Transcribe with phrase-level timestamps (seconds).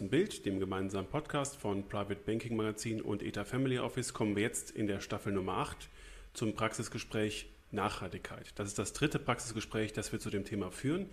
[0.00, 4.70] Bild, dem gemeinsamen Podcast von Private Banking Magazin und ETA Family Office, kommen wir jetzt
[4.70, 5.90] in der Staffel Nummer 8
[6.32, 8.52] zum Praxisgespräch Nachhaltigkeit.
[8.54, 11.10] Das ist das dritte Praxisgespräch, das wir zu dem Thema führen.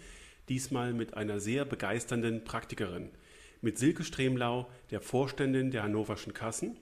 [0.48, 3.10] Diesmal mit einer sehr begeisternden Praktikerin,
[3.62, 6.78] mit Silke Stremlau, der Vorständin der Hannoverschen Kassen,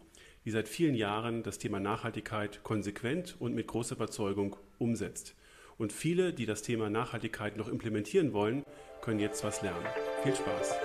[0.45, 5.35] die seit vielen Jahren das Thema Nachhaltigkeit konsequent und mit großer Überzeugung umsetzt.
[5.79, 8.63] Und viele, die das Thema Nachhaltigkeit noch implementieren wollen,
[9.01, 9.85] können jetzt was lernen.
[10.23, 10.75] Viel Spaß!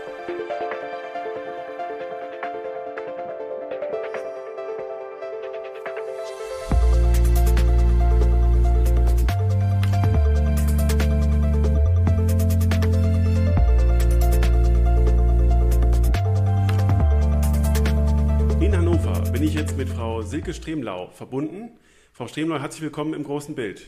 [20.33, 21.79] Silke Stremlau verbunden.
[22.15, 23.87] Frau Stremlau, herzlich willkommen im großen Bild.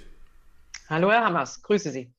[0.90, 2.12] Hallo, Herr Hammers, grüße Sie.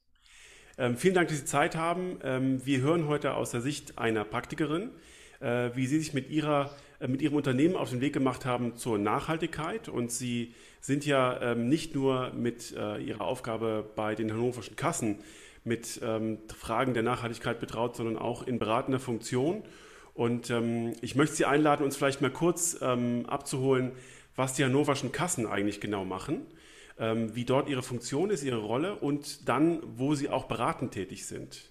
[0.80, 2.18] Ähm, vielen Dank, dass Sie Zeit haben.
[2.24, 4.90] Ähm, wir hören heute aus der Sicht einer Praktikerin,
[5.42, 8.76] äh, wie Sie sich mit, ihrer, äh, mit Ihrem Unternehmen auf den Weg gemacht haben
[8.78, 9.90] zur Nachhaltigkeit.
[9.90, 15.20] Und Sie sind ja ähm, nicht nur mit äh, Ihrer Aufgabe bei den hannoverschen Kassen
[15.64, 19.62] mit ähm, Fragen der Nachhaltigkeit betraut, sondern auch in beratender Funktion.
[20.16, 23.91] Und ähm, ich möchte Sie einladen, uns vielleicht mal kurz ähm, abzuholen,
[24.35, 26.47] was die hannoverschen Kassen eigentlich genau machen,
[26.97, 31.27] ähm, wie dort ihre Funktion ist, ihre Rolle und dann, wo sie auch beratend tätig
[31.27, 31.69] sind.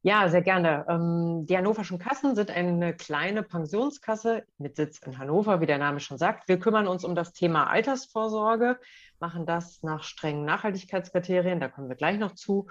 [0.00, 0.84] Ja, sehr gerne.
[0.88, 6.00] Ähm, die hannoverschen Kassen sind eine kleine Pensionskasse mit Sitz in Hannover, wie der Name
[6.00, 6.48] schon sagt.
[6.48, 8.78] Wir kümmern uns um das Thema Altersvorsorge,
[9.24, 12.66] machen das nach strengen Nachhaltigkeitskriterien, da kommen wir gleich noch zu.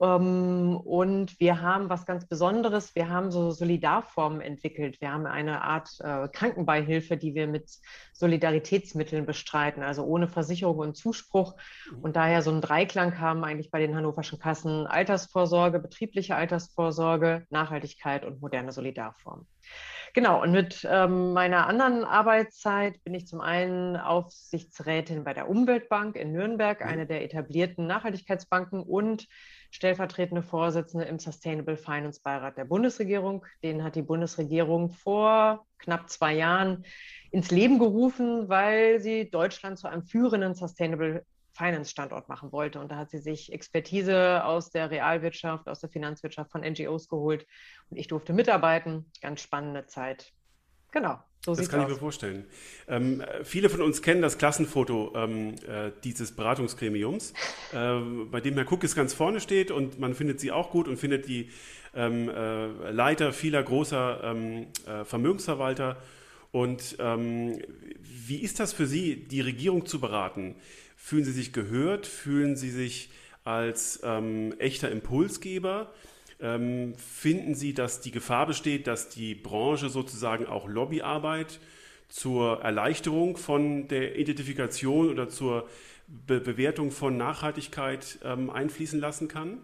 [0.00, 5.00] Ähm, und wir haben was ganz Besonderes, wir haben so Solidarformen entwickelt.
[5.00, 7.68] Wir haben eine Art äh, Krankenbeihilfe, die wir mit
[8.12, 11.56] Solidaritätsmitteln bestreiten, also ohne Versicherung und Zuspruch.
[11.90, 11.98] Mhm.
[12.02, 18.24] Und daher so einen Dreiklang haben eigentlich bei den hannoverschen Kassen Altersvorsorge, betriebliche Altersvorsorge, Nachhaltigkeit
[18.24, 19.48] und moderne Solidarformen.
[20.16, 26.16] Genau, und mit ähm, meiner anderen Arbeitszeit bin ich zum einen Aufsichtsrätin bei der Umweltbank
[26.16, 26.86] in Nürnberg, mhm.
[26.86, 29.26] eine der etablierten Nachhaltigkeitsbanken und
[29.70, 33.44] stellvertretende Vorsitzende im Sustainable Finance Beirat der Bundesregierung.
[33.62, 36.86] Den hat die Bundesregierung vor knapp zwei Jahren
[37.30, 42.80] ins Leben gerufen, weil sie Deutschland zu einem führenden Sustainable Finance-Standort machen wollte.
[42.80, 47.46] Und da hat sie sich Expertise aus der Realwirtschaft, aus der Finanzwirtschaft von NGOs geholt.
[47.90, 49.06] Und ich durfte mitarbeiten.
[49.20, 50.32] Ganz spannende Zeit.
[50.92, 51.18] Genau.
[51.44, 51.86] So das kann aus.
[51.86, 52.44] ich mir vorstellen.
[52.88, 57.34] Ähm, viele von uns kennen das Klassenfoto ähm, äh, dieses Beratungsgremiums,
[57.72, 58.00] äh,
[58.30, 61.28] bei dem Herr Kuckes ganz vorne steht und man findet sie auch gut und findet
[61.28, 61.50] die
[61.94, 65.98] ähm, äh, Leiter vieler großer ähm, äh, Vermögensverwalter.
[66.50, 67.60] Und ähm,
[68.00, 70.56] wie ist das für Sie, die Regierung zu beraten?
[70.96, 72.06] Fühlen Sie sich gehört?
[72.06, 73.10] Fühlen Sie sich
[73.44, 75.92] als ähm, echter Impulsgeber?
[76.40, 81.60] Ähm, finden Sie, dass die Gefahr besteht, dass die Branche sozusagen auch Lobbyarbeit
[82.08, 85.68] zur Erleichterung von der Identifikation oder zur
[86.08, 89.58] Be Bewertung von Nachhaltigkeit ähm, einfließen lassen kann?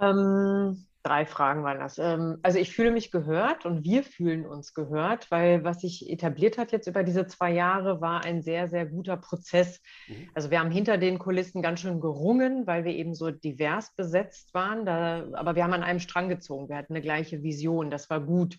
[0.00, 1.98] Ähm, drei Fragen waren das.
[1.98, 6.58] Ähm, also ich fühle mich gehört und wir fühlen uns gehört, weil was sich etabliert
[6.58, 9.80] hat jetzt über diese zwei Jahre, war ein sehr, sehr guter Prozess.
[10.06, 10.28] Mhm.
[10.34, 14.54] Also wir haben hinter den Kulissen ganz schön gerungen, weil wir eben so divers besetzt
[14.54, 14.84] waren.
[14.84, 16.68] Da, aber wir haben an einem Strang gezogen.
[16.68, 17.90] Wir hatten eine gleiche Vision.
[17.90, 18.58] Das war gut.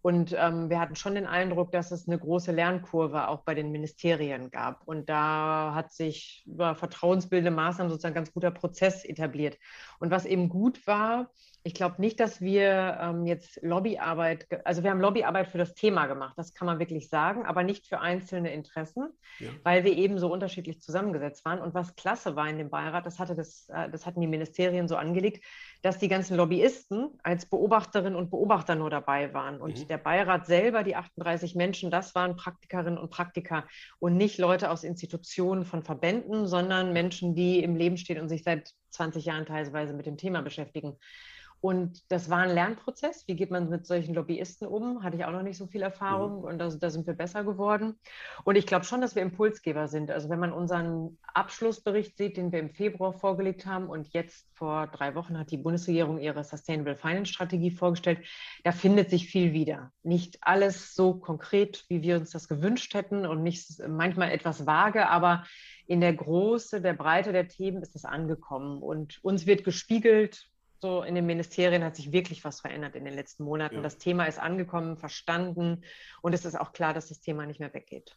[0.00, 3.72] Und ähm, wir hatten schon den Eindruck, dass es eine große Lernkurve auch bei den
[3.72, 4.86] Ministerien gab.
[4.86, 9.58] Und da hat sich über vertrauensbildende Maßnahmen sozusagen ein ganz guter Prozess etabliert.
[9.98, 11.30] Und was eben gut war,
[11.68, 16.06] ich glaube nicht, dass wir ähm, jetzt Lobbyarbeit, also wir haben Lobbyarbeit für das Thema
[16.06, 19.50] gemacht, das kann man wirklich sagen, aber nicht für einzelne Interessen, ja.
[19.64, 21.60] weil wir eben so unterschiedlich zusammengesetzt waren.
[21.60, 24.88] Und was klasse war in dem Beirat, das, hatte das, äh, das hatten die Ministerien
[24.88, 25.44] so angelegt,
[25.82, 29.60] dass die ganzen Lobbyisten als Beobachterinnen und Beobachter nur dabei waren.
[29.60, 29.88] Und mhm.
[29.88, 33.66] der Beirat selber, die 38 Menschen, das waren Praktikerinnen und Praktiker
[33.98, 38.42] und nicht Leute aus Institutionen von Verbänden, sondern Menschen, die im Leben stehen und sich
[38.42, 40.96] seit 20 Jahren teilweise mit dem Thema beschäftigen.
[41.60, 43.26] Und das war ein Lernprozess.
[43.26, 45.02] Wie geht man mit solchen Lobbyisten um?
[45.02, 46.44] Hatte ich auch noch nicht so viel Erfahrung mhm.
[46.44, 47.98] und da, da, sind wir besser geworden.
[48.44, 50.12] Und ich glaube schon, dass wir Impulsgeber sind.
[50.12, 54.86] Also wenn man unseren Abschlussbericht sieht, den wir im Februar vorgelegt haben und jetzt vor
[54.86, 58.20] drei Wochen hat die Bundesregierung ihre Sustainable Finance Strategie vorgestellt,
[58.62, 59.92] da findet sich viel wieder.
[60.04, 65.08] Nicht alles so konkret, wie wir uns das gewünscht hätten und nicht manchmal etwas vage,
[65.08, 65.44] aber
[65.88, 70.48] in der Große, der Breite der Themen ist es angekommen und uns wird gespiegelt,
[70.80, 73.76] so in den Ministerien hat sich wirklich was verändert in den letzten Monaten.
[73.76, 73.82] Ja.
[73.82, 75.82] Das Thema ist angekommen, verstanden
[76.22, 78.16] und es ist auch klar, dass das Thema nicht mehr weggeht.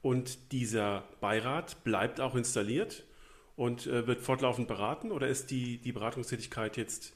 [0.00, 3.04] Und dieser Beirat bleibt auch installiert
[3.54, 7.14] und äh, wird fortlaufend beraten oder ist die, die Beratungstätigkeit jetzt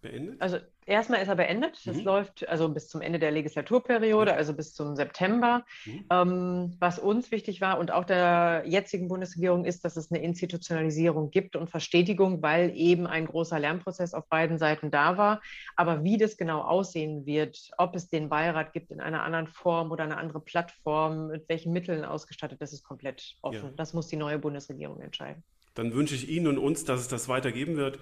[0.00, 0.40] beendet?
[0.40, 1.78] Also erstmal ist er beendet.
[1.84, 2.04] Das mhm.
[2.04, 4.38] läuft also bis zum Ende der Legislaturperiode, mhm.
[4.38, 5.64] also bis zum September.
[5.84, 6.04] Mhm.
[6.10, 11.30] Ähm, was uns wichtig war und auch der jetzigen Bundesregierung ist, dass es eine Institutionalisierung
[11.30, 15.42] gibt und Verstetigung, weil eben ein großer Lernprozess auf beiden Seiten da war.
[15.74, 19.90] Aber wie das genau aussehen wird, ob es den Beirat gibt in einer anderen Form
[19.90, 23.70] oder eine andere Plattform, mit welchen Mitteln ausgestattet, das ist komplett offen.
[23.70, 23.72] Ja.
[23.76, 25.42] Das muss die neue Bundesregierung entscheiden.
[25.74, 27.98] Dann wünsche ich Ihnen und uns, dass es das weitergeben wird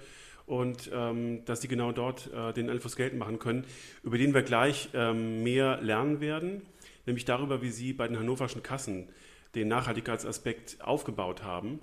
[0.46, 3.64] und ähm, dass sie genau dort äh, den Elfos geltend machen können,
[4.02, 6.62] über den wir gleich ähm, mehr lernen werden,
[7.06, 9.08] nämlich darüber, wie sie bei den hannoverschen Kassen
[9.54, 11.80] den Nachhaltigkeitsaspekt aufgebaut haben.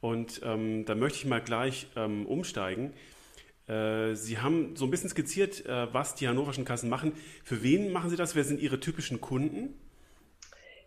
[0.00, 2.92] Und ähm, da möchte ich mal gleich ähm, umsteigen.
[3.66, 7.12] Äh, sie haben so ein bisschen skizziert, äh, was die hannoverschen Kassen machen.
[7.42, 8.34] Für wen machen Sie das?
[8.34, 9.74] Wer sind Ihre typischen Kunden?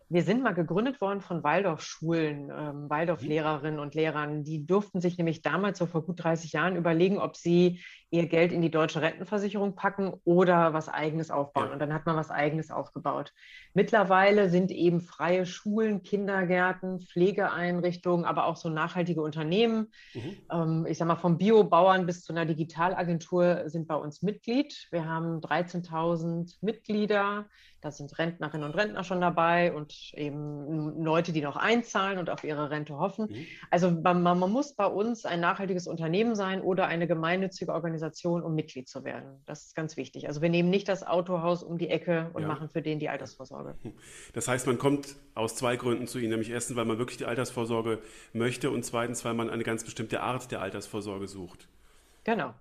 [0.09, 4.43] Wir sind mal gegründet worden von Waldorfschulen, ähm, Waldorflehrerinnen und Lehrern.
[4.43, 8.53] Die durften sich nämlich damals, so vor gut 30 Jahren, überlegen, ob sie ihr Geld
[8.53, 11.71] in die deutsche Rentenversicherung packen oder was Eigenes aufbauen.
[11.71, 13.33] Und dann hat man was Eigenes aufgebaut.
[13.73, 19.91] Mittlerweile sind eben freie Schulen, Kindergärten, Pflegeeinrichtungen, aber auch so nachhaltige Unternehmen.
[20.13, 20.37] Mhm.
[20.51, 24.87] Ähm, ich sage mal, vom Biobauern bis zu einer Digitalagentur sind bei uns Mitglied.
[24.91, 27.45] Wir haben 13.000 Mitglieder.
[27.81, 32.43] Da sind Rentnerinnen und Rentner schon dabei und eben Leute, die noch einzahlen und auf
[32.43, 33.27] ihre Rente hoffen.
[33.29, 33.45] Mhm.
[33.69, 37.96] Also man, man muss bei uns ein nachhaltiges Unternehmen sein oder eine gemeinnützige Organisation,
[38.43, 39.41] um Mitglied zu werden.
[39.45, 40.27] Das ist ganz wichtig.
[40.27, 42.47] Also wir nehmen nicht das Autohaus um die Ecke und ja.
[42.47, 43.75] machen für den die Altersvorsorge.
[44.33, 47.25] Das heißt, man kommt aus zwei Gründen zu Ihnen, nämlich erstens, weil man wirklich die
[47.25, 47.99] Altersvorsorge
[48.33, 51.67] möchte und zweitens, weil man eine ganz bestimmte Art der Altersvorsorge sucht.
[52.23, 52.53] Genau.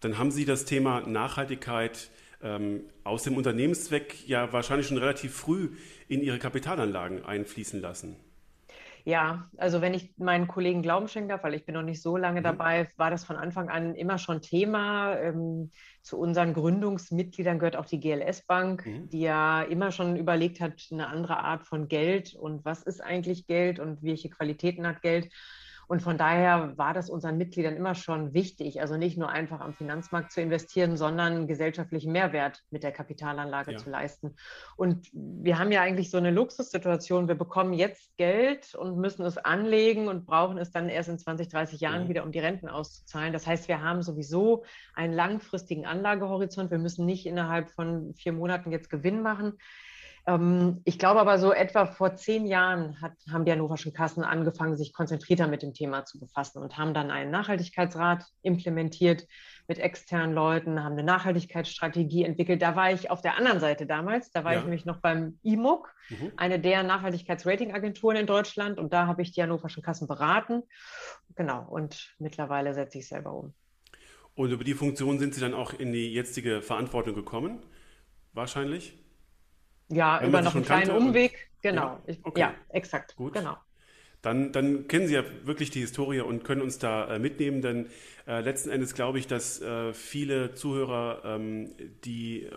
[0.00, 2.10] Dann haben Sie das Thema Nachhaltigkeit
[2.42, 5.70] ähm, aus dem Unternehmenszweck ja wahrscheinlich schon relativ früh
[6.08, 8.16] in ihre Kapitalanlagen einfließen lassen.
[9.04, 12.16] Ja, also wenn ich meinen Kollegen Glauben schenken darf, weil ich bin noch nicht so
[12.16, 12.44] lange mhm.
[12.44, 15.16] dabei, war das von Anfang an immer schon Thema.
[15.16, 15.70] Ähm,
[16.02, 19.08] zu unseren Gründungsmitgliedern gehört auch die GLS Bank, mhm.
[19.10, 23.46] die ja immer schon überlegt hat, eine andere Art von Geld und was ist eigentlich
[23.46, 25.30] Geld und welche Qualitäten hat Geld.
[25.90, 29.74] Und von daher war das unseren Mitgliedern immer schon wichtig, also nicht nur einfach am
[29.74, 33.78] Finanzmarkt zu investieren, sondern gesellschaftlichen Mehrwert mit der Kapitalanlage ja.
[33.78, 34.36] zu leisten.
[34.76, 37.26] Und wir haben ja eigentlich so eine Luxussituation.
[37.26, 41.48] Wir bekommen jetzt Geld und müssen es anlegen und brauchen es dann erst in 20,
[41.48, 42.08] 30 Jahren mhm.
[42.08, 43.32] wieder, um die Renten auszuzahlen.
[43.32, 44.62] Das heißt, wir haben sowieso
[44.94, 46.70] einen langfristigen Anlagehorizont.
[46.70, 49.58] Wir müssen nicht innerhalb von vier Monaten jetzt Gewinn machen.
[50.26, 54.76] Ähm, ich glaube aber so etwa vor zehn Jahren hat, haben die hannoverschen Kassen angefangen,
[54.76, 59.26] sich konzentrierter mit dem Thema zu befassen und haben dann einen Nachhaltigkeitsrat implementiert
[59.66, 62.60] mit externen Leuten, haben eine Nachhaltigkeitsstrategie entwickelt.
[62.60, 64.58] Da war ich auf der anderen Seite damals, da war ja.
[64.58, 66.32] ich nämlich noch beim IMUG, mhm.
[66.36, 70.62] eine der Nachhaltigkeitsratingagenturen in Deutschland und da habe ich die hannoverschen Kassen beraten.
[71.36, 73.54] Genau, und mittlerweile setze ich selber um.
[74.34, 77.60] Und über die Funktion sind Sie dann auch in die jetzige Verantwortung gekommen?
[78.32, 78.98] Wahrscheinlich?
[79.90, 81.50] Ja, Wenn über noch einen kleinen Umweg.
[81.62, 82.00] Genau.
[82.06, 82.40] Ja, okay.
[82.40, 83.16] ja, exakt.
[83.16, 83.34] Gut.
[83.34, 83.56] Genau.
[84.22, 87.86] Dann, dann, kennen Sie ja wirklich die Historie und können uns da äh, mitnehmen, denn
[88.26, 91.70] äh, letzten Endes glaube ich, dass äh, viele Zuhörer, ähm,
[92.04, 92.50] die äh,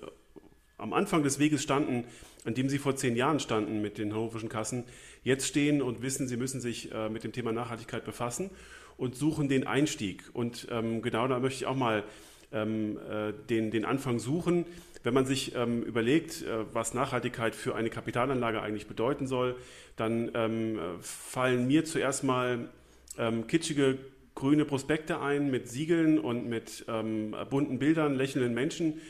[0.77, 2.03] am Anfang des Weges standen,
[2.43, 4.83] an dem Sie vor zehn Jahren standen mit den hannoverschen Kassen,
[5.23, 8.49] jetzt stehen und wissen, sie müssen sich äh, mit dem Thema Nachhaltigkeit befassen
[8.97, 10.23] und suchen den Einstieg.
[10.33, 12.03] Und ähm, genau da möchte ich auch mal
[12.51, 14.65] ähm, äh, den, den Anfang suchen.
[15.03, 19.55] Wenn man sich ähm, überlegt, äh, was Nachhaltigkeit für eine Kapitalanlage eigentlich bedeuten soll,
[19.95, 22.69] dann ähm, fallen mir zuerst mal
[23.17, 23.97] ähm, kitschige
[24.35, 29.01] grüne Prospekte ein mit Siegeln und mit ähm, bunten Bildern, lächelnden Menschen.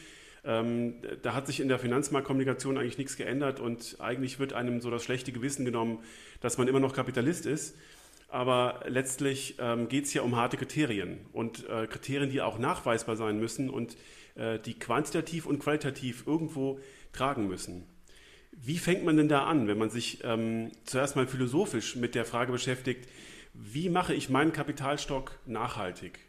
[0.45, 4.91] Ähm, da hat sich in der Finanzmarktkommunikation eigentlich nichts geändert und eigentlich wird einem so
[4.91, 5.99] das schlechte Gewissen genommen,
[6.41, 7.77] dass man immer noch Kapitalist ist.
[8.27, 13.15] Aber letztlich ähm, geht es ja um harte Kriterien und äh, Kriterien, die auch nachweisbar
[13.15, 13.95] sein müssen und
[14.35, 16.79] äh, die quantitativ und qualitativ irgendwo
[17.11, 17.87] tragen müssen.
[18.51, 22.25] Wie fängt man denn da an, wenn man sich ähm, zuerst mal philosophisch mit der
[22.25, 23.09] Frage beschäftigt,
[23.53, 26.19] wie mache ich meinen Kapitalstock nachhaltig?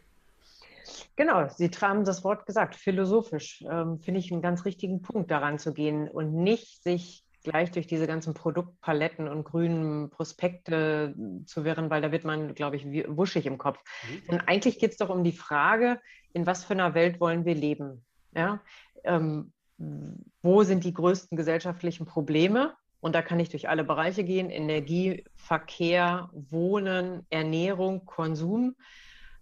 [1.15, 3.63] Genau, Sie haben das Wort gesagt, philosophisch.
[3.69, 7.87] Ähm, Finde ich einen ganz richtigen Punkt, daran zu gehen und nicht sich gleich durch
[7.87, 13.45] diese ganzen Produktpaletten und grünen Prospekte zu wirren, weil da wird man, glaube ich, wuschig
[13.45, 13.79] im Kopf.
[14.09, 14.27] Mhm.
[14.29, 16.01] Denn eigentlich geht es doch um die Frage,
[16.33, 18.03] in was für einer Welt wollen wir leben?
[18.35, 18.61] Ja?
[19.05, 19.53] Ähm,
[20.41, 22.73] wo sind die größten gesellschaftlichen Probleme?
[22.99, 28.75] Und da kann ich durch alle Bereiche gehen, Energie, Verkehr, Wohnen, Ernährung, Konsum.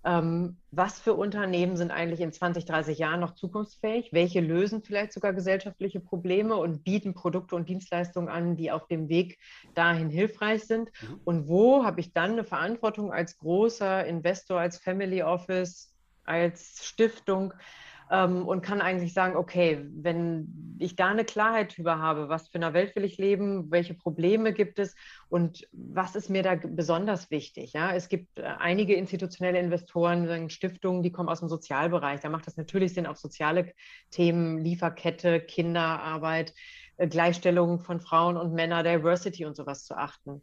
[0.06, 4.12] Ähm, was für Unternehmen sind eigentlich in 20, 30 Jahren noch zukunftsfähig?
[4.12, 9.08] Welche lösen vielleicht sogar gesellschaftliche Probleme und bieten Produkte und Dienstleistungen an, die auf dem
[9.08, 9.40] Weg
[9.76, 10.92] dahin hilfreich sind?
[11.02, 11.22] Mhm.
[11.24, 15.94] Und wo habe ich dann eine Verantwortung als großer Investor, als Family Office,
[16.26, 17.54] als Stiftung?
[18.12, 22.56] Ähm, und kann eigentlich sagen, okay, wenn ich da eine Klarheit über habe, was für
[22.56, 24.96] eine Welt will ich leben, welche Probleme gibt es
[25.30, 27.74] und was ist mir da besonders wichtig.
[27.74, 27.94] Ja?
[27.94, 32.22] Es gibt äh, einige institutionelle Investoren, Stiftungen, die kommen aus dem Sozialbereich.
[32.22, 33.74] Da macht es natürlich Sinn, auf soziale
[34.12, 36.54] Themen, Lieferkette, Kinderarbeit,
[36.98, 40.42] äh, Gleichstellung von Frauen und Männern, Diversity und sowas zu achten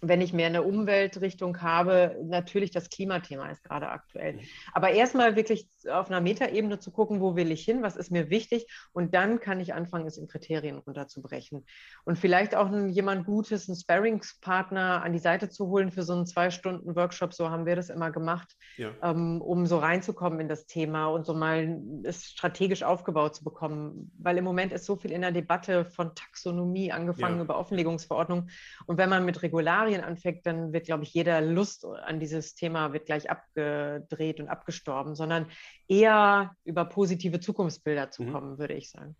[0.00, 4.34] wenn ich mehr eine Umweltrichtung habe, natürlich das Klimathema ist gerade aktuell.
[4.34, 4.40] Mhm.
[4.72, 8.30] Aber erstmal wirklich auf einer Metaebene zu gucken, wo will ich hin, was ist mir
[8.30, 11.64] wichtig und dann kann ich anfangen, es in Kriterien runterzubrechen.
[12.04, 16.14] Und vielleicht auch ein, jemand Gutes, einen Sparringspartner an die Seite zu holen für so
[16.14, 18.90] einen zwei Stunden Workshop, so haben wir das immer gemacht, ja.
[19.02, 24.10] ähm, um so reinzukommen in das Thema und so mal es strategisch aufgebaut zu bekommen.
[24.18, 27.44] Weil im Moment ist so viel in der Debatte von Taxonomie angefangen ja.
[27.44, 28.48] über Offenlegungsverordnung.
[28.86, 32.92] Und wenn man mit Regularien anfängt, dann wird, glaube ich, jeder Lust an dieses Thema
[32.92, 35.46] wird gleich abgedreht und abgestorben, sondern
[35.88, 38.32] eher über positive Zukunftsbilder zu mhm.
[38.32, 39.16] kommen, würde ich sagen.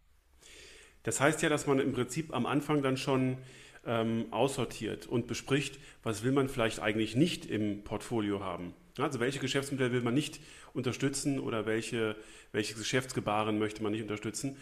[1.03, 3.39] Das heißt ja, dass man im Prinzip am Anfang dann schon
[3.87, 8.75] ähm, aussortiert und bespricht, was will man vielleicht eigentlich nicht im Portfolio haben.
[8.99, 10.41] Also welche Geschäftsmodelle will man nicht
[10.73, 12.17] unterstützen oder welche,
[12.53, 14.57] welches Geschäftsgebaren möchte man nicht unterstützen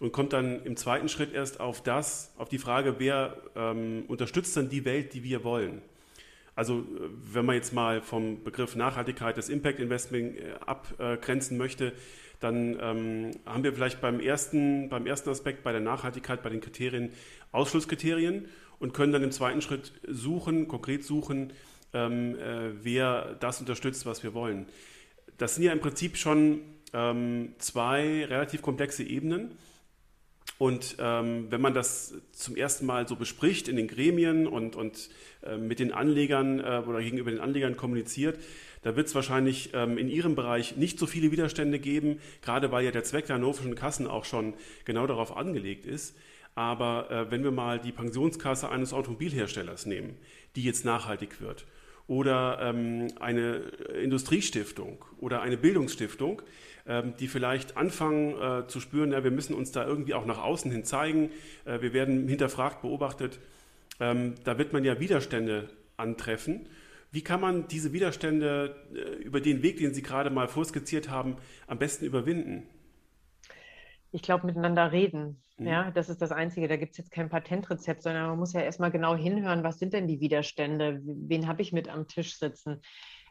[0.00, 4.56] und kommt dann im zweiten Schritt erst auf das, auf die Frage, wer ähm, unterstützt
[4.56, 5.82] dann die Welt, die wir wollen.
[6.60, 6.84] Also
[7.32, 11.94] wenn man jetzt mal vom Begriff Nachhaltigkeit das Impact Investing äh, abgrenzen möchte,
[12.38, 16.60] dann ähm, haben wir vielleicht beim ersten, beim ersten Aspekt, bei der Nachhaltigkeit, bei den
[16.60, 17.12] Kriterien
[17.50, 18.44] Ausschlusskriterien
[18.78, 21.54] und können dann im zweiten Schritt suchen, konkret suchen,
[21.94, 24.66] ähm, äh, wer das unterstützt, was wir wollen.
[25.38, 26.60] Das sind ja im Prinzip schon
[26.92, 29.52] ähm, zwei relativ komplexe Ebenen.
[30.60, 35.08] Und ähm, wenn man das zum ersten Mal so bespricht in den Gremien und, und
[35.42, 38.38] äh, mit den Anlegern äh, oder gegenüber den Anlegern kommuniziert,
[38.82, 42.84] da wird es wahrscheinlich ähm, in Ihrem Bereich nicht so viele Widerstände geben, gerade weil
[42.84, 44.52] ja der Zweck der hannoverschen Kassen auch schon
[44.84, 46.14] genau darauf angelegt ist.
[46.54, 50.18] Aber äh, wenn wir mal die Pensionskasse eines Automobilherstellers nehmen,
[50.56, 51.64] die jetzt nachhaltig wird,
[52.06, 53.62] oder ähm, eine
[54.02, 56.42] Industriestiftung oder eine Bildungsstiftung,
[57.18, 60.70] die vielleicht anfangen äh, zu spüren, ja, wir müssen uns da irgendwie auch nach außen
[60.70, 61.30] hin zeigen,
[61.64, 63.38] äh, wir werden hinterfragt, beobachtet.
[64.00, 66.66] Ähm, da wird man ja Widerstände antreffen.
[67.12, 71.36] Wie kann man diese Widerstände äh, über den Weg, den Sie gerade mal vorskizziert haben,
[71.66, 72.66] am besten überwinden?
[74.12, 75.42] Ich glaube, miteinander reden.
[75.58, 75.66] Mhm.
[75.66, 76.68] Ja, das ist das Einzige.
[76.68, 79.92] Da gibt es jetzt kein Patentrezept, sondern man muss ja erstmal genau hinhören, was sind
[79.92, 81.00] denn die Widerstände?
[81.04, 82.80] Wen habe ich mit am Tisch sitzen?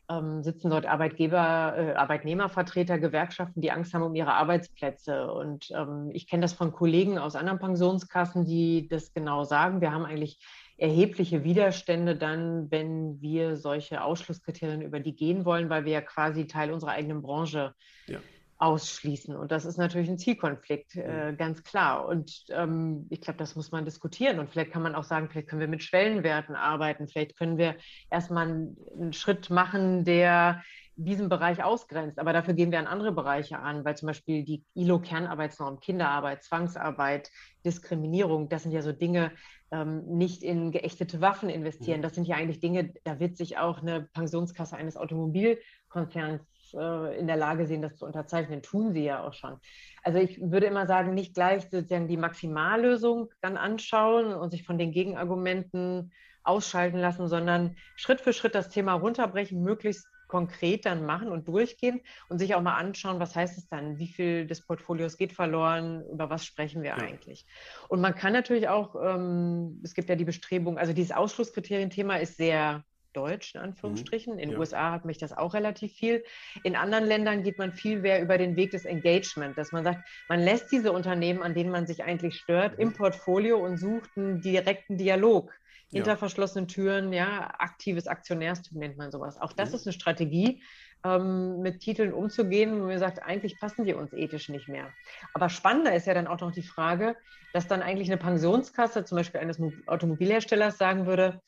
[0.09, 5.31] Ähm, sitzen dort Arbeitgeber, äh, Arbeitnehmervertreter, Gewerkschaften, die Angst haben um ihre Arbeitsplätze.
[5.31, 9.81] Und ähm, ich kenne das von Kollegen aus anderen Pensionskassen, die das genau sagen.
[9.81, 10.39] Wir haben eigentlich
[10.77, 16.47] erhebliche Widerstände dann, wenn wir solche Ausschlusskriterien über die gehen wollen, weil wir ja quasi
[16.47, 17.73] Teil unserer eigenen Branche
[18.07, 18.19] ja
[18.59, 19.35] ausschließen.
[19.35, 22.05] Und das ist natürlich ein Zielkonflikt, äh, ganz klar.
[22.07, 24.37] Und ähm, ich glaube, das muss man diskutieren.
[24.37, 27.07] Und vielleicht kann man auch sagen, vielleicht können wir mit Schwellenwerten arbeiten.
[27.07, 27.75] Vielleicht können wir
[28.09, 30.61] erstmal einen, einen Schritt machen, der
[30.97, 32.19] diesen Bereich ausgrenzt.
[32.19, 37.31] Aber dafür gehen wir an andere Bereiche an, weil zum Beispiel die ILO-Kernarbeitsnorm, Kinderarbeit, Zwangsarbeit,
[37.63, 39.31] Diskriminierung, das sind ja so Dinge,
[39.71, 42.01] ähm, nicht in geächtete Waffen investieren.
[42.01, 46.41] Das sind ja eigentlich Dinge, da wird sich auch eine Pensionskasse eines Automobilkonzerns
[46.73, 48.61] in der Lage sehen, das zu unterzeichnen.
[48.61, 49.57] Tun sie ja auch schon.
[50.03, 54.77] Also ich würde immer sagen, nicht gleich sozusagen die Maximallösung dann anschauen und sich von
[54.77, 56.11] den Gegenargumenten
[56.43, 62.01] ausschalten lassen, sondern Schritt für Schritt das Thema runterbrechen, möglichst konkret dann machen und durchgehen
[62.29, 66.05] und sich auch mal anschauen, was heißt es dann, wie viel des Portfolios geht verloren,
[66.09, 66.97] über was sprechen wir ja.
[66.97, 67.45] eigentlich.
[67.89, 72.37] Und man kann natürlich auch, ähm, es gibt ja die Bestrebung, also dieses Ausschlusskriterienthema ist
[72.37, 72.83] sehr
[73.13, 74.33] deutsch, in Anführungsstrichen.
[74.33, 74.59] In den ja.
[74.59, 76.23] USA hat mich das auch relativ viel.
[76.63, 80.07] In anderen Ländern geht man viel mehr über den Weg des Engagement, dass man sagt,
[80.27, 82.83] man lässt diese Unternehmen, an denen man sich eigentlich stört, mhm.
[82.83, 85.53] im Portfolio und sucht einen direkten Dialog.
[85.91, 86.17] Hinter ja.
[86.17, 89.41] verschlossenen Türen, ja, aktives Aktionärstum nennt man sowas.
[89.41, 89.75] Auch das mhm.
[89.75, 90.61] ist eine Strategie,
[91.03, 94.91] ähm, mit Titeln umzugehen, wo man sagt, eigentlich passen die uns ethisch nicht mehr.
[95.33, 97.15] Aber spannender ist ja dann auch noch die Frage,
[97.53, 101.41] dass dann eigentlich eine Pensionskasse, zum Beispiel eines Automobilherstellers, sagen würde,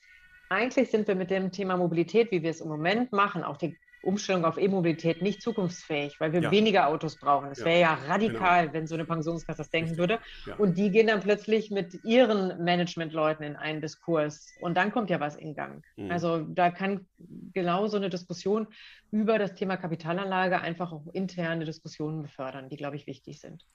[0.52, 3.78] eigentlich sind wir mit dem Thema Mobilität, wie wir es im Moment machen, auch die
[4.04, 6.52] Umstellung auf E-Mobilität nicht zukunftsfähig, weil wir ja.
[6.52, 7.52] weniger Autos brauchen.
[7.52, 7.66] Es ja.
[7.66, 8.74] wäre ja radikal, genau.
[8.74, 10.20] wenn so eine Pensionskasse das denken würde.
[10.46, 10.56] Ja.
[10.56, 14.48] Und die gehen dann plötzlich mit ihren Managementleuten in einen Diskurs.
[14.60, 15.84] Und dann kommt ja was in Gang.
[15.98, 16.12] Mhm.
[16.12, 17.06] Also da kann
[17.54, 18.68] genau so eine Diskussion
[19.12, 23.66] über das Thema Kapitalanlage einfach auch interne Diskussionen befördern, die, glaube ich, wichtig sind.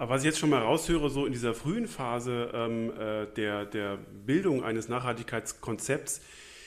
[0.00, 3.66] Aber was ich jetzt schon mal raushöre, so in dieser frühen Phase ähm, äh, der,
[3.66, 6.22] der Bildung eines Nachhaltigkeitskonzepts,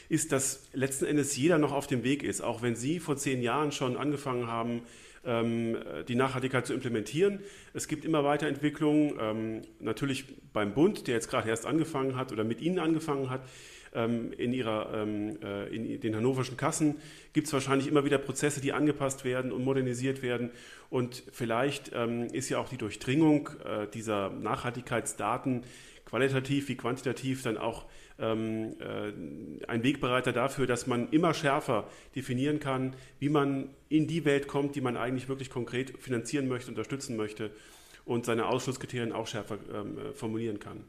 [0.08, 2.42] ist, dass letzten Endes jeder noch auf dem Weg ist.
[2.42, 4.84] Auch wenn Sie vor zehn Jahren schon angefangen haben,
[5.26, 7.40] ähm, die Nachhaltigkeit zu implementieren.
[7.74, 12.44] Es gibt immer Weiterentwicklungen, ähm, natürlich beim Bund, der jetzt gerade erst angefangen hat oder
[12.44, 13.42] mit Ihnen angefangen hat.
[13.96, 16.96] Ähm, in, ihrer, ähm, äh, in den hannoverschen Kassen
[17.32, 20.50] gibt es wahrscheinlich immer wieder Prozesse, die angepasst werden und modernisiert werden.
[20.90, 25.64] Und vielleicht ähm, ist ja auch die Durchdringung äh, dieser Nachhaltigkeitsdaten
[26.06, 27.86] qualitativ wie quantitativ dann auch
[28.20, 34.24] ähm, äh, ein Wegbereiter dafür, dass man immer schärfer definieren kann, wie man in die
[34.26, 37.52] Welt kommt, die man eigentlich wirklich konkret finanzieren möchte, unterstützen möchte
[38.06, 40.84] und seine Ausschlusskriterien auch schärfer ähm, äh, formulieren kann.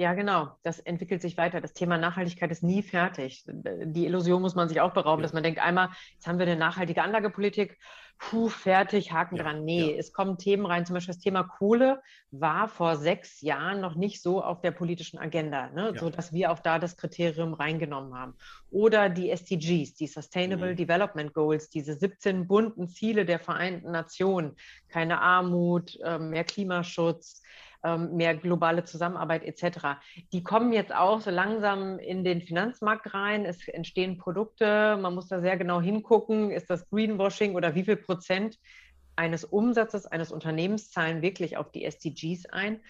[0.00, 0.52] Ja, genau.
[0.62, 1.60] Das entwickelt sich weiter.
[1.60, 3.44] Das Thema Nachhaltigkeit ist nie fertig.
[3.48, 5.24] Die Illusion muss man sich auch berauben, ja.
[5.24, 7.76] dass man denkt, einmal, jetzt haben wir eine nachhaltige Anlagepolitik,
[8.16, 9.64] puh, fertig, Haken ja, dran.
[9.64, 9.96] Nee, ja.
[9.98, 10.86] es kommen Themen rein.
[10.86, 12.00] Zum Beispiel das Thema Kohle
[12.30, 15.90] war vor sechs Jahren noch nicht so auf der politischen Agenda, ne?
[15.92, 15.98] ja.
[15.98, 18.34] sodass wir auch da das Kriterium reingenommen haben.
[18.70, 20.76] Oder die SDGs, die Sustainable mhm.
[20.76, 24.54] Development Goals, diese 17 bunten Ziele der Vereinten Nationen.
[24.88, 27.42] Keine Armut, ähm, mehr Klimaschutz,
[27.82, 30.00] mehr globale Zusammenarbeit etc.
[30.32, 33.44] Die kommen jetzt auch so langsam in den Finanzmarkt rein.
[33.44, 34.96] Es entstehen Produkte.
[35.00, 36.50] Man muss da sehr genau hingucken.
[36.50, 38.58] Ist das Greenwashing oder wie viel Prozent
[39.16, 42.80] eines Umsatzes eines Unternehmens zahlen wirklich auf die SDGs ein?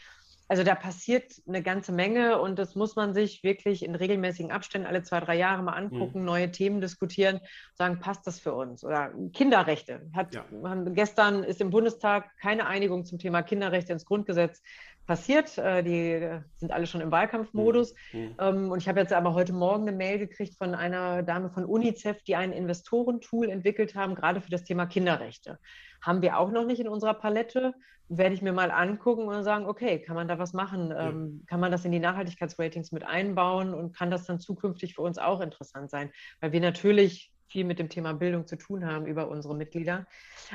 [0.49, 4.87] Also da passiert eine ganze Menge und das muss man sich wirklich in regelmäßigen Abständen
[4.87, 6.25] alle zwei, drei Jahre mal angucken, mhm.
[6.25, 7.41] neue Themen diskutieren,
[7.75, 8.83] sagen, passt das für uns?
[8.83, 10.09] Oder Kinderrechte.
[10.15, 10.45] Hat, ja.
[10.87, 14.63] gestern ist im Bundestag keine Einigung zum Thema Kinderrechte ins Grundgesetz
[15.09, 15.59] passiert.
[15.59, 17.95] Äh, die sind alle schon im Wahlkampfmodus.
[18.13, 18.21] Mhm.
[18.21, 18.35] mhm.
[18.39, 21.65] Ähm, und ich habe jetzt aber heute Morgen eine Mail gekriegt von einer Dame von
[21.65, 25.59] UNICEF, die ein Investorentool entwickelt haben, gerade für das Thema Kinderrechte.
[26.01, 27.75] Haben wir auch noch nicht in unserer Palette.
[28.09, 30.91] Werde ich mir mal angucken und sagen, okay, kann man da was machen?
[30.91, 31.09] Ja.
[31.09, 35.03] Ähm, kann man das in die Nachhaltigkeitsratings mit einbauen und kann das dann zukünftig für
[35.03, 36.11] uns auch interessant sein?
[36.41, 40.07] Weil wir natürlich viel mit dem Thema Bildung zu tun haben über unsere Mitglieder.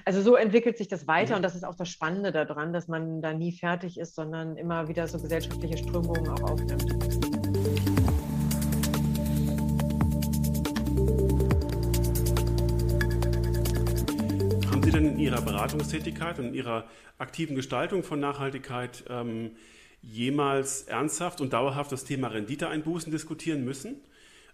[0.06, 1.38] Also so entwickelt sich das weiter mhm.
[1.38, 4.88] und das ist auch das Spannende daran, dass man da nie fertig ist, sondern immer
[4.88, 7.33] wieder so gesellschaftliche Strömungen auch aufnimmt.
[14.94, 16.86] Denn in Ihrer Beratungstätigkeit und in Ihrer
[17.18, 19.51] aktiven Gestaltung von Nachhaltigkeit ähm,
[20.01, 23.96] jemals ernsthaft und dauerhaft das Thema Renditeeinbußen diskutieren müssen?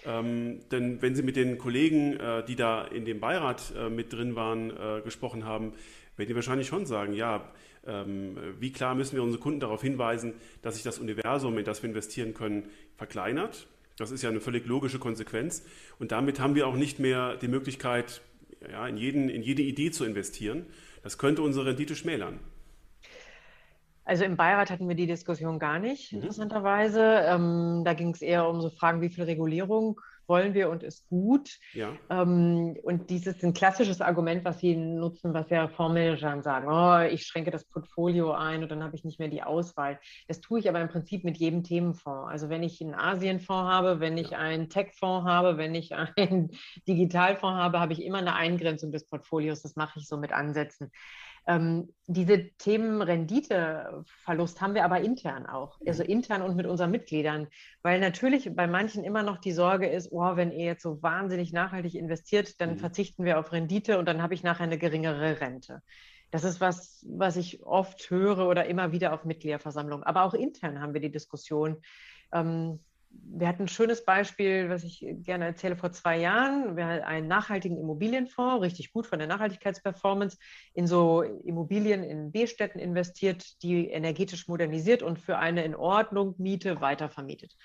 [0.06, 4.13] Ähm, denn wenn Sie mit den Kollegen, äh, die da in dem Beirat äh, mit
[4.13, 5.73] drin waren, äh, gesprochen haben,
[6.15, 7.52] werden die wahrscheinlich schon sagen, ja,
[7.86, 11.84] ähm, wie klar müssen wir unsere Kunden darauf hinweisen, dass sich das Universum, in das
[11.84, 13.67] wir investieren können, verkleinert.
[13.97, 15.65] Das ist ja eine völlig logische Konsequenz.
[15.97, 18.21] Und damit haben wir auch nicht mehr die Möglichkeit,
[18.69, 20.65] ja, in, jeden, in jede Idee zu investieren.
[21.04, 22.39] Das könnte unsere Rendite schmälern.
[24.04, 26.19] Also im Beirat hatten wir die Diskussion gar nicht, mhm.
[26.19, 27.24] interessanterweise.
[27.28, 31.07] Ähm, da ging es eher um so Fragen, wie viel Regulierung wollen wir und ist
[31.09, 31.57] gut.
[31.73, 31.93] Ja.
[32.09, 37.11] Ähm, und dieses ist ein klassisches Argument, was sie nutzen, was ja Fondsmanager sagen, oh,
[37.11, 39.99] ich schränke das Portfolio ein und dann habe ich nicht mehr die Auswahl.
[40.27, 42.31] Das tue ich aber im Prinzip mit jedem Themenfonds.
[42.31, 44.37] Also wenn ich einen Asienfonds habe, wenn ich ja.
[44.37, 46.51] einen Techfonds habe, wenn ich einen
[46.87, 49.61] Digitalfonds habe, habe ich immer eine Eingrenzung des Portfolios.
[49.63, 50.91] Das mache ich so mit Ansätzen.
[51.49, 57.47] Ähm, diese Themen Renditeverlust haben wir aber intern auch, also intern und mit unseren Mitgliedern,
[57.81, 61.51] weil natürlich bei manchen immer noch die Sorge ist, oh, wenn ihr jetzt so wahnsinnig
[61.51, 62.77] nachhaltig investiert, dann mhm.
[62.77, 65.81] verzichten wir auf Rendite und dann habe ich nachher eine geringere Rente.
[66.29, 70.03] Das ist was, was ich oft höre oder immer wieder auf Mitgliederversammlungen.
[70.03, 71.77] Aber auch intern haben wir die Diskussion.
[72.31, 72.79] Ähm,
[73.12, 76.76] wir hatten ein schönes Beispiel, was ich gerne erzähle, vor zwei Jahren.
[76.76, 80.38] Wir hatten einen nachhaltigen Immobilienfonds, richtig gut von der Nachhaltigkeitsperformance,
[80.74, 86.82] in so Immobilien in B-Städten investiert, die energetisch modernisiert und für eine in Ordnung Miete
[86.82, 87.56] weitervermietet.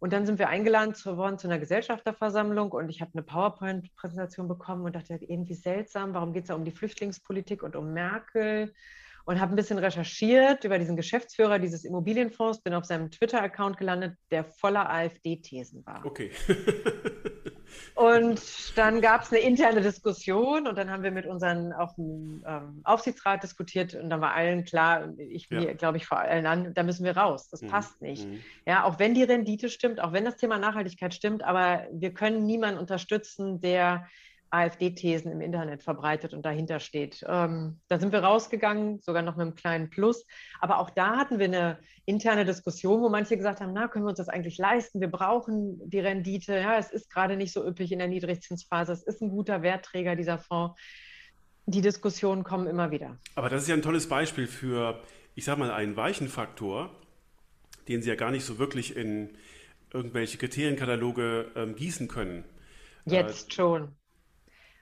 [0.00, 4.84] Und dann sind wir eingeladen worden zu einer Gesellschafterversammlung und ich habe eine PowerPoint-Präsentation bekommen
[4.84, 8.72] und dachte, irgendwie seltsam, warum geht es da um die Flüchtlingspolitik und um Merkel?
[9.24, 14.16] Und habe ein bisschen recherchiert über diesen Geschäftsführer dieses Immobilienfonds, bin auf seinem Twitter-Account gelandet,
[14.30, 16.04] der voller AfD-Thesen war.
[16.04, 16.30] Okay.
[17.94, 18.40] und
[18.76, 23.42] dann gab es eine interne Diskussion und dann haben wir mit unseren auch ähm, Aufsichtsrat
[23.42, 25.72] diskutiert und dann war allen klar, ich ja.
[25.74, 27.48] glaube ich vor allen an, da müssen wir raus.
[27.48, 27.68] Das mhm.
[27.68, 28.26] passt nicht.
[28.26, 28.40] Mhm.
[28.66, 32.46] Ja, auch wenn die Rendite stimmt, auch wenn das Thema Nachhaltigkeit stimmt, aber wir können
[32.46, 34.06] niemanden unterstützen, der
[34.50, 37.24] AfD-Thesen im Internet verbreitet und dahinter steht.
[37.26, 40.26] Ähm, da sind wir rausgegangen, sogar noch mit einem kleinen Plus.
[40.60, 44.10] Aber auch da hatten wir eine interne Diskussion, wo manche gesagt haben, na, können wir
[44.10, 45.00] uns das eigentlich leisten?
[45.00, 46.54] Wir brauchen die Rendite.
[46.56, 48.92] Ja, es ist gerade nicht so üppig in der Niedrigzinsphase.
[48.92, 50.80] Es ist ein guter Wertträger, dieser Fonds.
[51.66, 53.18] Die Diskussionen kommen immer wieder.
[53.36, 55.00] Aber das ist ja ein tolles Beispiel für,
[55.36, 56.90] ich sage mal, einen weichen Faktor,
[57.86, 59.30] den Sie ja gar nicht so wirklich in
[59.92, 62.44] irgendwelche Kriterienkataloge ähm, gießen können.
[63.04, 63.96] Jetzt äh, schon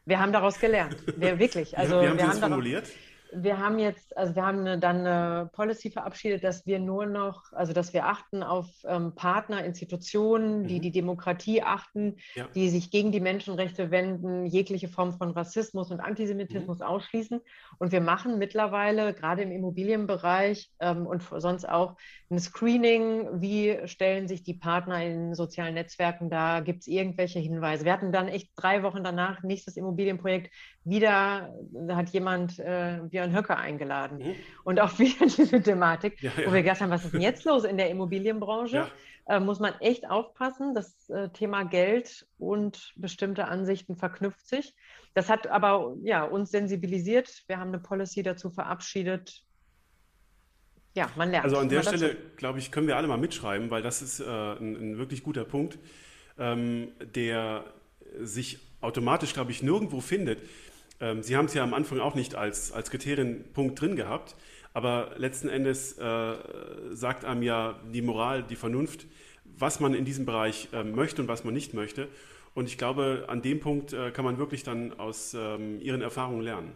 [0.09, 0.97] Wir haben daraus gelernt.
[1.19, 1.77] Wir wirklich.
[1.77, 2.85] Also wie haben wir Sie haben das formuliert?
[2.85, 7.07] Daraus, wir haben jetzt, also wir haben eine, dann eine Policy verabschiedet, dass wir nur
[7.07, 10.83] noch, also dass wir achten auf ähm, Partner, Institutionen, die mhm.
[10.83, 12.47] die Demokratie achten, ja.
[12.55, 16.85] die sich gegen die Menschenrechte wenden, jegliche Form von Rassismus und Antisemitismus mhm.
[16.85, 17.41] ausschließen.
[17.79, 21.97] Und wir machen mittlerweile gerade im Immobilienbereich ähm, und sonst auch
[22.31, 27.85] ein Screening, wie stellen sich die Partner in sozialen Netzwerken dar, gibt es irgendwelche Hinweise.
[27.85, 30.53] Wir hatten dann echt drei Wochen danach nächstes Immobilienprojekt
[30.85, 34.19] wieder, da hat jemand äh, Björn Höcke eingeladen.
[34.19, 34.35] Mhm.
[34.63, 36.47] Und auch wieder diese Thematik, ja, ja.
[36.47, 38.77] wo wir gedacht haben, was ist denn jetzt los in der Immobilienbranche?
[38.77, 39.37] Ja.
[39.37, 40.75] Äh, muss man echt aufpassen.
[40.75, 44.75] Das äh, Thema Geld und bestimmte Ansichten verknüpft sich.
[45.15, 47.43] Das hat aber ja, uns sensibilisiert.
[47.49, 49.43] Wir haben eine Policy dazu verabschiedet.
[50.95, 51.45] Ja, man lernt.
[51.45, 54.25] Also an der Stelle, glaube ich, können wir alle mal mitschreiben, weil das ist äh,
[54.25, 55.79] ein, ein, wirklich guter Punkt,
[56.39, 57.65] ähm, der
[58.21, 60.39] sich automatisch, glaube ich, nirgendwo findet.
[61.01, 64.37] Ähm, Sie haben es ja am Anfang auch nicht als, als Kriterienpunkt drin gehabt,
[64.75, 66.35] aber letzten Endes äh,
[66.91, 69.07] sagt einem ja die Moral, die Vernunft,
[69.45, 72.09] was man in diesem Bereich äh, möchte und was man nicht möchte.
[72.55, 76.43] Und ich glaube, an dem Punkt äh, kann man wirklich dann aus ähm, Ihren Erfahrungen
[76.43, 76.73] lernen.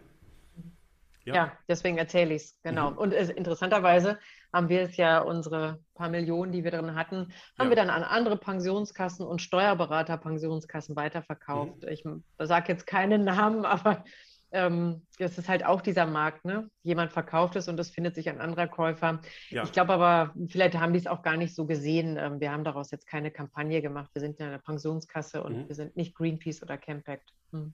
[1.24, 2.92] Ja, ja deswegen erzähle ich es, genau.
[2.92, 2.98] Mhm.
[2.98, 4.18] Und interessanterweise
[4.52, 7.68] haben wir es ja unsere paar Millionen, die wir drin hatten, haben ja.
[7.70, 11.82] wir dann an andere Pensionskassen und Steuerberater Pensionskassen weiterverkauft.
[11.82, 11.88] Mhm.
[11.88, 12.04] Ich
[12.38, 14.04] sage jetzt keine Namen, aber
[14.52, 16.70] ähm, es ist halt auch dieser Markt, ne?
[16.82, 19.22] Jemand verkauft es und es findet sich ein anderer Käufer.
[19.48, 19.62] Ja.
[19.64, 22.18] Ich glaube aber, vielleicht haben die es auch gar nicht so gesehen.
[22.18, 24.10] Ähm, wir haben daraus jetzt keine Kampagne gemacht.
[24.12, 25.68] Wir sind ja eine Pensionskasse und mhm.
[25.68, 27.32] wir sind nicht Greenpeace oder Campact.
[27.50, 27.72] Mhm.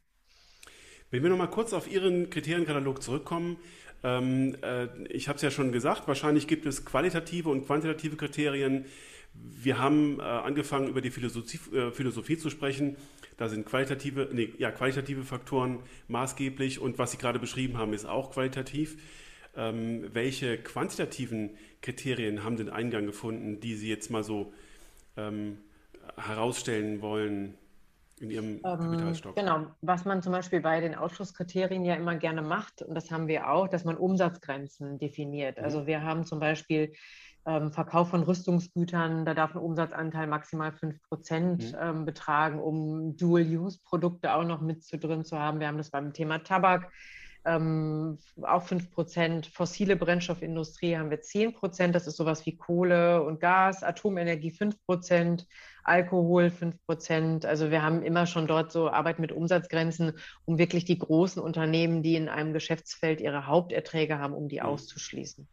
[1.10, 3.56] Wenn wir nochmal kurz auf Ihren Kriterienkatalog zurückkommen,
[4.02, 8.84] ähm, äh, ich habe es ja schon gesagt, wahrscheinlich gibt es qualitative und quantitative Kriterien.
[9.34, 12.96] Wir haben äh, angefangen, über die Philosophie, äh, Philosophie, zu sprechen.
[13.36, 18.04] Da sind qualitative, nee, ja, qualitative Faktoren maßgeblich und was Sie gerade beschrieben haben, ist
[18.04, 18.96] auch qualitativ.
[19.56, 24.52] Ähm, welche quantitativen Kriterien haben den Eingang gefunden, die Sie jetzt mal so
[25.16, 25.58] ähm,
[26.16, 27.54] herausstellen wollen?
[28.20, 29.36] In Ihrem ähm, Kapitalstock.
[29.36, 33.28] Genau, was man zum Beispiel bei den Ausschlusskriterien ja immer gerne macht, und das haben
[33.28, 35.58] wir auch, dass man Umsatzgrenzen definiert.
[35.58, 35.64] Mhm.
[35.64, 36.92] Also wir haben zum Beispiel
[37.46, 41.78] ähm, Verkauf von Rüstungsgütern, da darf ein Umsatzanteil maximal 5 Prozent mhm.
[41.80, 45.60] ähm, betragen, um Dual-Use-Produkte auch noch mit zu drin zu haben.
[45.60, 46.90] Wir haben das beim Thema Tabak
[47.44, 49.46] ähm, auch 5 Prozent.
[49.46, 51.94] Fossile Brennstoffindustrie haben wir 10 Prozent.
[51.94, 55.46] Das ist sowas wie Kohle und Gas, Atomenergie 5 Prozent,
[55.84, 57.46] Alkohol 5 Prozent.
[57.46, 60.12] Also wir haben immer schon dort so Arbeit mit Umsatzgrenzen,
[60.44, 64.66] um wirklich die großen Unternehmen, die in einem Geschäftsfeld ihre Haupterträge haben, um die mhm.
[64.66, 65.48] auszuschließen.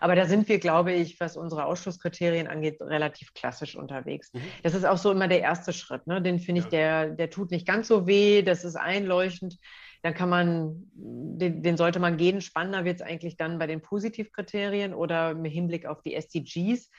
[0.00, 4.32] Aber da sind wir, glaube ich, was unsere Ausschlusskriterien angeht, relativ klassisch unterwegs.
[4.34, 4.42] Mhm.
[4.62, 6.06] Das ist auch so immer der erste Schritt.
[6.06, 6.20] Ne?
[6.20, 6.70] Den finde ich, ja.
[7.06, 9.58] der, der tut nicht ganz so weh, das ist einleuchtend
[10.02, 12.40] dann kann man, den, den sollte man gehen.
[12.40, 16.90] Spannender wird es eigentlich dann bei den Positivkriterien oder im Hinblick auf die SDGs.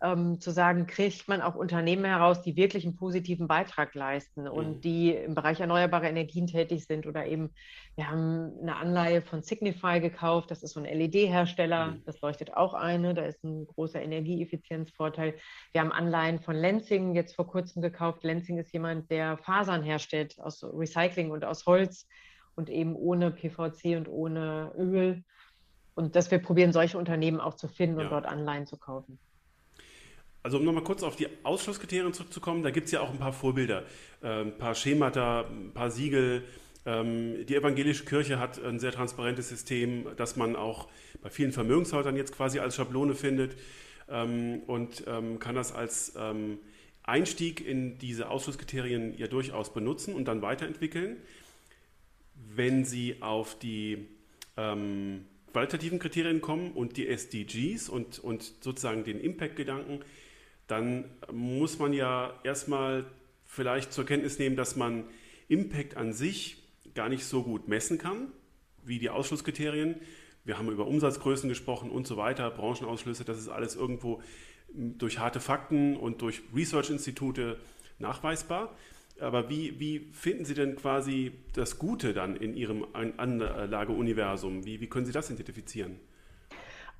[0.00, 4.76] Ähm, zu sagen, kriegt man auch Unternehmen heraus, die wirklich einen positiven Beitrag leisten und
[4.76, 4.80] mhm.
[4.80, 7.50] die im Bereich erneuerbare Energien tätig sind oder eben,
[7.96, 12.02] wir haben eine Anleihe von Signify gekauft, das ist so ein LED-Hersteller, mhm.
[12.06, 15.34] das leuchtet auch eine, da ist ein großer Energieeffizienzvorteil.
[15.72, 18.22] Wir haben Anleihen von Lenzing jetzt vor kurzem gekauft.
[18.22, 22.06] Lenzing ist jemand, der Fasern herstellt aus Recycling und aus Holz
[22.54, 25.24] und eben ohne PVC und ohne Öl.
[25.96, 28.04] Und dass wir probieren, solche Unternehmen auch zu finden ja.
[28.04, 29.18] und dort Anleihen zu kaufen.
[30.48, 33.34] Also um nochmal kurz auf die Ausschlusskriterien zurückzukommen, da gibt es ja auch ein paar
[33.34, 33.84] Vorbilder,
[34.22, 36.42] äh, ein paar Schemata, ein paar Siegel.
[36.86, 40.88] Ähm, die evangelische Kirche hat ein sehr transparentes System, das man auch
[41.20, 43.58] bei vielen Vermögenshäusern jetzt quasi als Schablone findet.
[44.08, 46.60] Ähm, und ähm, kann das als ähm,
[47.02, 51.18] Einstieg in diese Ausschlusskriterien ja durchaus benutzen und dann weiterentwickeln.
[52.34, 54.08] Wenn Sie auf die
[54.56, 60.00] ähm, qualitativen Kriterien kommen und die SDGs und, und sozusagen den Impact-Gedanken,
[60.68, 63.04] dann muss man ja erstmal
[63.44, 65.04] vielleicht zur Kenntnis nehmen, dass man
[65.48, 66.62] Impact an sich
[66.94, 68.28] gar nicht so gut messen kann
[68.84, 69.96] wie die Ausschlusskriterien.
[70.44, 74.22] Wir haben über Umsatzgrößen gesprochen und so weiter, Branchenausschlüsse, das ist alles irgendwo
[74.72, 77.58] durch harte Fakten und durch Research-Institute
[77.98, 78.74] nachweisbar.
[79.20, 84.64] Aber wie, wie finden Sie denn quasi das Gute dann in Ihrem Anlageuniversum?
[84.64, 85.98] Wie, wie können Sie das identifizieren?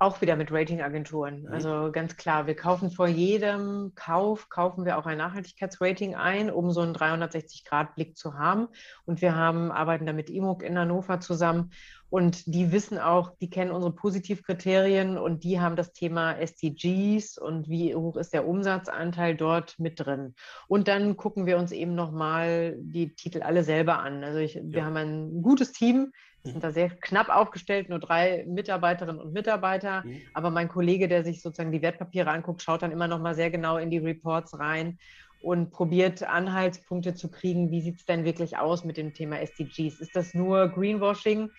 [0.01, 1.41] Auch wieder mit Ratingagenturen.
[1.41, 1.47] Mhm.
[1.51, 6.71] Also ganz klar, wir kaufen vor jedem Kauf, kaufen wir auch ein Nachhaltigkeitsrating ein, um
[6.71, 8.69] so einen 360-Grad-Blick zu haben.
[9.05, 11.71] Und wir haben, arbeiten da mit IMOG in Hannover zusammen.
[12.09, 17.69] Und die wissen auch, die kennen unsere Positivkriterien und die haben das Thema SDGs und
[17.69, 20.33] wie hoch ist der Umsatzanteil dort mit drin.
[20.67, 24.23] Und dann gucken wir uns eben nochmal die Titel alle selber an.
[24.23, 24.61] Also ich, ja.
[24.63, 26.11] wir haben ein gutes Team,
[26.43, 30.03] wir sind da sehr knapp aufgestellt, nur drei Mitarbeiterinnen und Mitarbeiter.
[30.03, 30.21] Mhm.
[30.33, 33.51] Aber mein Kollege, der sich sozusagen die Wertpapiere anguckt, schaut dann immer noch mal sehr
[33.51, 34.97] genau in die Reports rein
[35.41, 39.99] und probiert Anhaltspunkte zu kriegen, wie sieht es denn wirklich aus mit dem Thema SDGs?
[39.99, 41.49] Ist das nur Greenwashing,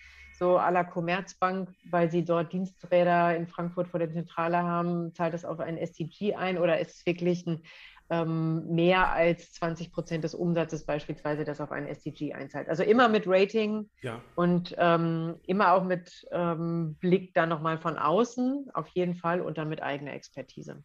[0.41, 5.35] so à la Commerzbank, weil sie dort Diensträder in Frankfurt vor der Zentrale haben, zahlt
[5.35, 7.61] das auf ein SDG ein oder ist es wirklich ein
[8.09, 12.69] ähm, mehr als 20 Prozent des Umsatzes beispielsweise, das auf ein SDG einzahlt.
[12.69, 14.19] Also immer mit Rating ja.
[14.35, 19.59] und ähm, immer auch mit ähm, Blick dann nochmal von außen, auf jeden Fall und
[19.59, 20.83] dann mit eigener Expertise.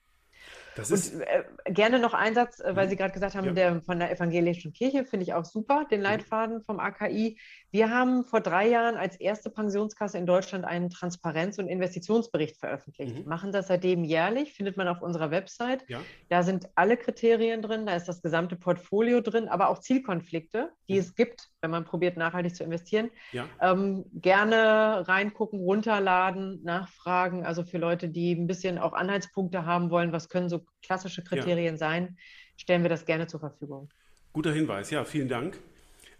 [0.76, 2.90] Das ist und, äh, gerne noch ein Satz, äh, weil mhm.
[2.90, 3.52] Sie gerade gesagt haben, ja.
[3.52, 6.04] der von der evangelischen Kirche finde ich auch super, den mhm.
[6.04, 7.38] Leitfaden vom AKI.
[7.70, 13.18] Wir haben vor drei Jahren als erste Pensionskasse in Deutschland einen Transparenz- und Investitionsbericht veröffentlicht.
[13.18, 13.28] Mhm.
[13.28, 15.84] Machen das seitdem jährlich, findet man auf unserer Website.
[15.88, 16.00] Ja.
[16.28, 20.94] Da sind alle Kriterien drin, da ist das gesamte Portfolio drin, aber auch Zielkonflikte, die
[20.94, 21.00] mhm.
[21.00, 23.10] es gibt, wenn man probiert, nachhaltig zu investieren.
[23.32, 23.46] Ja.
[23.60, 27.44] Ähm, gerne reingucken, runterladen, nachfragen.
[27.44, 31.74] Also für Leute, die ein bisschen auch Anhaltspunkte haben wollen, was können so klassische Kriterien
[31.74, 31.78] ja.
[31.78, 32.16] sein,
[32.56, 33.90] stellen wir das gerne zur Verfügung.
[34.32, 35.58] Guter Hinweis, ja, vielen Dank.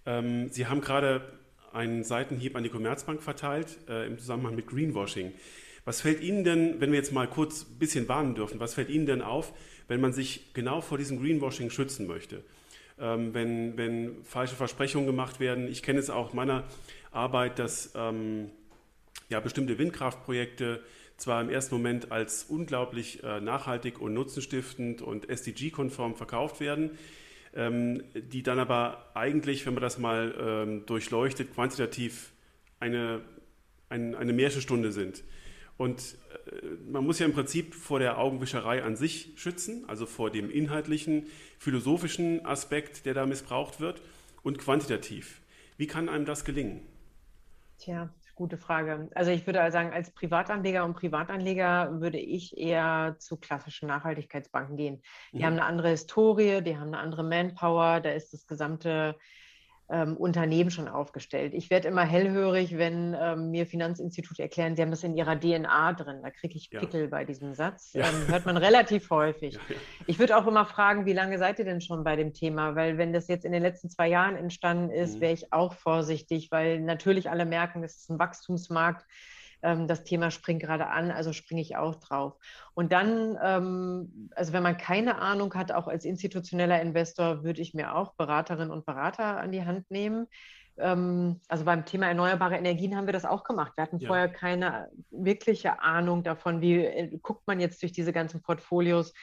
[0.06, 1.38] Ähm, Sie haben gerade
[1.72, 5.32] einen Seitenhieb an die Commerzbank verteilt äh, im Zusammenhang mit Greenwashing.
[5.84, 8.88] Was fällt Ihnen denn, wenn wir jetzt mal kurz ein bisschen warnen dürfen, was fällt
[8.88, 9.52] Ihnen denn auf,
[9.86, 12.42] wenn man sich genau vor diesem Greenwashing schützen möchte?
[12.98, 15.68] Ähm, wenn, wenn falsche Versprechungen gemacht werden.
[15.68, 16.64] Ich kenne es auch meiner
[17.12, 18.50] Arbeit, dass ähm,
[19.28, 20.82] ja, bestimmte Windkraftprojekte
[21.16, 26.90] zwar im ersten Moment als unglaublich äh, nachhaltig und nutzenstiftend und SDG-konform verkauft werden,
[27.54, 32.32] ähm, die dann aber eigentlich, wenn man das mal ähm, durchleuchtet, quantitativ
[32.80, 33.22] eine,
[33.88, 35.24] ein, eine Märchenstunde sind.
[35.78, 36.16] Und
[36.50, 40.50] äh, man muss ja im Prinzip vor der Augenwischerei an sich schützen, also vor dem
[40.50, 41.26] inhaltlichen,
[41.58, 44.02] philosophischen Aspekt, der da missbraucht wird,
[44.42, 45.40] und quantitativ.
[45.76, 46.86] Wie kann einem das gelingen?
[47.78, 49.08] Tja, gute Frage.
[49.14, 55.02] Also ich würde sagen, als Privatanleger und Privatanleger würde ich eher zu klassischen Nachhaltigkeitsbanken gehen.
[55.32, 55.44] Die mhm.
[55.44, 59.16] haben eine andere Historie, die haben eine andere Manpower, da ist das gesamte
[59.88, 61.54] ähm, Unternehmen schon aufgestellt.
[61.54, 65.92] Ich werde immer hellhörig, wenn ähm, mir Finanzinstitute erklären, sie haben das in ihrer DNA
[65.92, 66.20] drin.
[66.22, 67.06] Da kriege ich Pickel ja.
[67.06, 67.92] bei diesem Satz.
[67.92, 68.08] Ja.
[68.08, 69.54] Ähm, hört man relativ häufig.
[69.54, 69.60] Ja,
[70.06, 72.74] ich würde auch immer fragen, wie lange seid ihr denn schon bei dem Thema?
[72.74, 75.20] Weil wenn das jetzt in den letzten zwei Jahren entstanden ist, mhm.
[75.20, 79.04] wäre ich auch vorsichtig, weil natürlich alle merken, es ist ein Wachstumsmarkt
[79.62, 82.34] ähm, das Thema springt gerade an, also springe ich auch drauf.
[82.74, 87.74] Und dann, ähm, also wenn man keine Ahnung hat, auch als institutioneller Investor, würde ich
[87.74, 90.26] mir auch Beraterinnen und Berater an die Hand nehmen.
[90.78, 93.72] Ähm, also beim Thema erneuerbare Energien haben wir das auch gemacht.
[93.76, 94.06] Wir hatten ja.
[94.06, 99.14] vorher keine wirkliche Ahnung davon, wie äh, guckt man jetzt durch diese ganzen Portfolios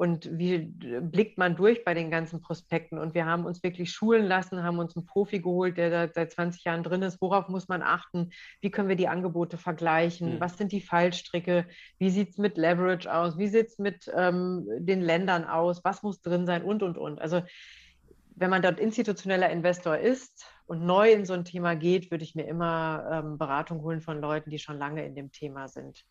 [0.00, 2.98] und wie blickt man durch bei den ganzen Prospekten.
[2.98, 6.32] Und wir haben uns wirklich schulen lassen, haben uns einen Profi geholt, der da seit
[6.32, 7.20] 20 Jahren drin ist.
[7.20, 8.30] Worauf muss man achten?
[8.62, 10.36] Wie können wir die Angebote vergleichen?
[10.36, 10.40] Mhm.
[10.40, 11.66] Was sind die Fallstricke?
[11.98, 13.36] Wie sieht es mit Leverage aus?
[13.36, 15.84] Wie sieht es mit ähm, den Ländern aus?
[15.84, 16.64] Was muss drin sein?
[16.64, 17.20] Und, und, und.
[17.20, 17.42] Also
[18.36, 22.34] wenn man dort institutioneller Investor ist und neu in so ein Thema geht, würde ich
[22.34, 26.06] mir immer ähm, Beratung holen von Leuten, die schon lange in dem Thema sind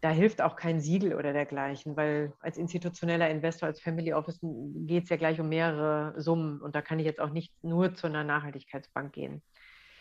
[0.00, 5.04] da hilft auch kein Siegel oder dergleichen, weil als institutioneller Investor, als Family Office geht
[5.04, 8.06] es ja gleich um mehrere Summen und da kann ich jetzt auch nicht nur zu
[8.06, 9.42] einer Nachhaltigkeitsbank gehen.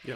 [0.04, 0.16] Ja.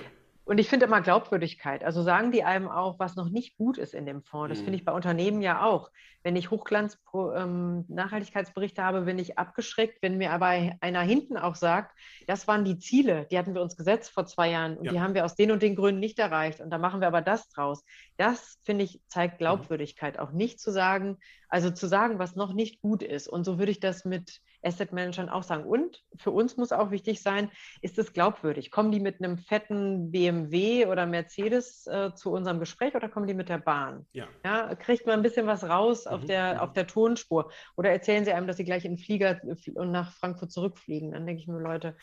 [0.50, 1.84] Und ich finde immer Glaubwürdigkeit.
[1.84, 4.50] Also sagen die einem auch, was noch nicht gut ist in dem Fonds.
[4.50, 4.64] Das mhm.
[4.64, 5.92] finde ich bei Unternehmen ja auch.
[6.24, 10.02] Wenn ich Hochglanz-Nachhaltigkeitsberichte ähm, habe, bin ich abgeschreckt.
[10.02, 10.48] Wenn mir aber
[10.82, 14.50] einer hinten auch sagt, das waren die Ziele, die hatten wir uns gesetzt vor zwei
[14.50, 14.92] Jahren und ja.
[14.92, 17.22] die haben wir aus den und den Gründen nicht erreicht und da machen wir aber
[17.22, 17.86] das draus.
[18.18, 19.44] Das, finde ich, zeigt mhm.
[19.44, 20.18] Glaubwürdigkeit.
[20.18, 23.28] Auch nicht zu sagen, also zu sagen, was noch nicht gut ist.
[23.28, 25.64] Und so würde ich das mit Asset Managern auch sagen.
[25.64, 27.50] Und für uns muss auch wichtig sein,
[27.82, 28.72] ist es glaubwürdig?
[28.72, 33.34] Kommen die mit einem fetten BMW oder Mercedes äh, zu unserem Gespräch oder kommen die
[33.34, 34.06] mit der Bahn?
[34.12, 34.28] Ja.
[34.44, 36.12] ja kriegt man ein bisschen was raus mhm.
[36.12, 37.52] auf, der, auf der Tonspur?
[37.78, 39.40] Oder erzählen sie einem, dass sie gleich in den Flieger
[39.76, 41.12] und nach Frankfurt zurückfliegen?
[41.12, 41.96] Dann denke ich mir, Leute,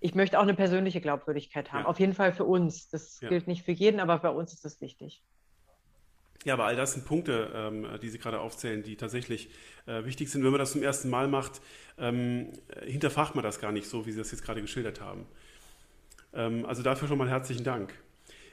[0.00, 1.84] ich möchte auch eine persönliche Glaubwürdigkeit haben.
[1.84, 1.88] Ja.
[1.88, 2.88] Auf jeden Fall für uns.
[2.88, 3.28] Das ja.
[3.30, 5.22] gilt nicht für jeden, aber bei uns ist das wichtig.
[6.44, 9.48] Ja, aber all das sind Punkte, ähm, die Sie gerade aufzählen, die tatsächlich
[9.86, 10.44] äh, wichtig sind.
[10.44, 11.60] Wenn man das zum ersten Mal macht,
[11.98, 12.52] ähm,
[12.84, 15.26] hinterfragt man das gar nicht so, wie Sie das jetzt gerade geschildert haben.
[16.34, 17.94] Ähm, also dafür schon mal herzlichen Dank.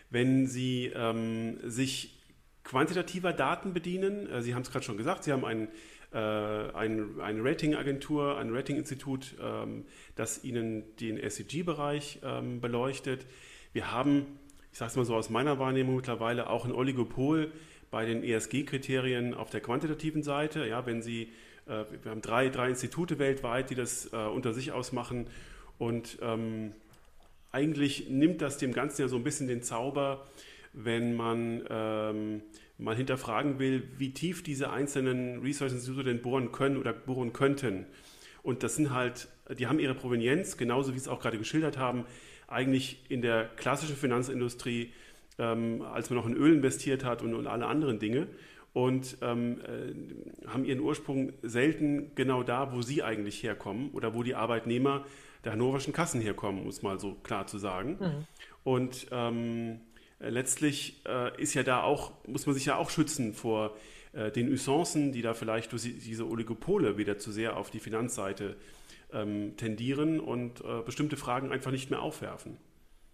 [0.09, 2.17] Wenn Sie ähm, sich
[2.63, 4.29] quantitativer Daten bedienen.
[4.29, 5.67] Äh, Sie haben es gerade schon gesagt, Sie haben ein,
[6.13, 13.25] äh, ein, eine Ratingagentur, ein Ratinginstitut, ähm, das Ihnen den SEG-Bereich ähm, beleuchtet.
[13.73, 14.25] Wir haben,
[14.71, 17.51] ich sage es mal so aus meiner Wahrnehmung mittlerweile, auch ein Oligopol
[17.91, 20.65] bei den ESG-Kriterien auf der quantitativen Seite.
[20.65, 21.31] Ja, wenn Sie,
[21.67, 25.27] äh, wir haben drei, drei Institute weltweit, die das äh, unter sich ausmachen
[25.77, 26.73] und ähm,
[27.51, 30.27] eigentlich nimmt das dem Ganzen ja so ein bisschen den Zauber,
[30.73, 32.41] wenn man ähm,
[32.77, 37.85] mal hinterfragen will, wie tief diese einzelnen Research-Institute denn bohren können oder bohren könnten.
[38.41, 39.27] Und das sind halt,
[39.57, 42.05] die haben ihre Provenienz, genauso wie Sie es auch gerade geschildert haben,
[42.47, 44.93] eigentlich in der klassischen Finanzindustrie,
[45.41, 48.27] ähm, als man noch in Öl investiert hat und, und alle anderen Dinge.
[48.73, 54.23] Und ähm, äh, haben ihren Ursprung selten genau da, wo sie eigentlich herkommen oder wo
[54.23, 55.03] die Arbeitnehmer
[55.43, 57.97] der hannoverschen Kassen herkommen, muss mal so klar zu sagen.
[57.99, 58.27] Mhm.
[58.63, 59.81] Und ähm,
[60.19, 63.75] letztlich äh, ist ja da auch, muss man sich ja auch schützen vor
[64.13, 68.55] äh, den Usancen, die da vielleicht durch diese Oligopole wieder zu sehr auf die Finanzseite
[69.11, 72.57] ähm, tendieren und äh, bestimmte Fragen einfach nicht mehr aufwerfen.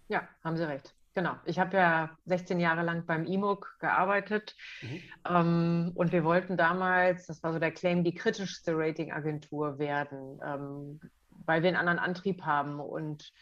[0.08, 0.94] Ja, haben Sie recht.
[1.18, 1.34] Genau.
[1.46, 5.02] Ich habe ja 16 Jahre lang beim IMOG gearbeitet mhm.
[5.28, 10.38] ähm, und wir wollten damals, das war so der Claim, die kritischste Ratingagentur werden.
[10.46, 11.00] Ähm,
[11.44, 13.32] weil wir einen anderen Antrieb haben und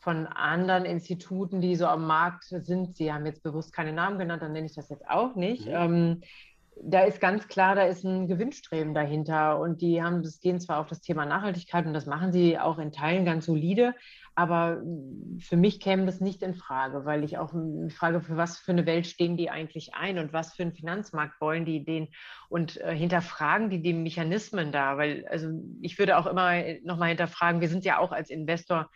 [0.00, 4.42] von anderen Instituten, die so am Markt sind, Sie haben jetzt bewusst keine Namen genannt,
[4.42, 5.66] dann nenne ich das jetzt auch nicht.
[5.66, 5.72] Mhm.
[5.72, 6.20] Ähm,
[6.80, 9.58] da ist ganz klar, da ist ein Gewinnstreben dahinter.
[9.58, 12.78] Und die haben, das gehen zwar auf das Thema Nachhaltigkeit und das machen sie auch
[12.78, 13.94] in Teilen ganz solide,
[14.34, 14.82] aber
[15.40, 17.52] für mich käme das nicht in Frage, weil ich auch
[17.90, 21.38] frage, für was für eine Welt stehen die eigentlich ein und was für einen Finanzmarkt
[21.40, 22.08] wollen die den
[22.48, 25.50] und äh, hinterfragen die die Mechanismen da, weil also
[25.82, 28.90] ich würde auch immer nochmal hinterfragen, wir sind ja auch als Investor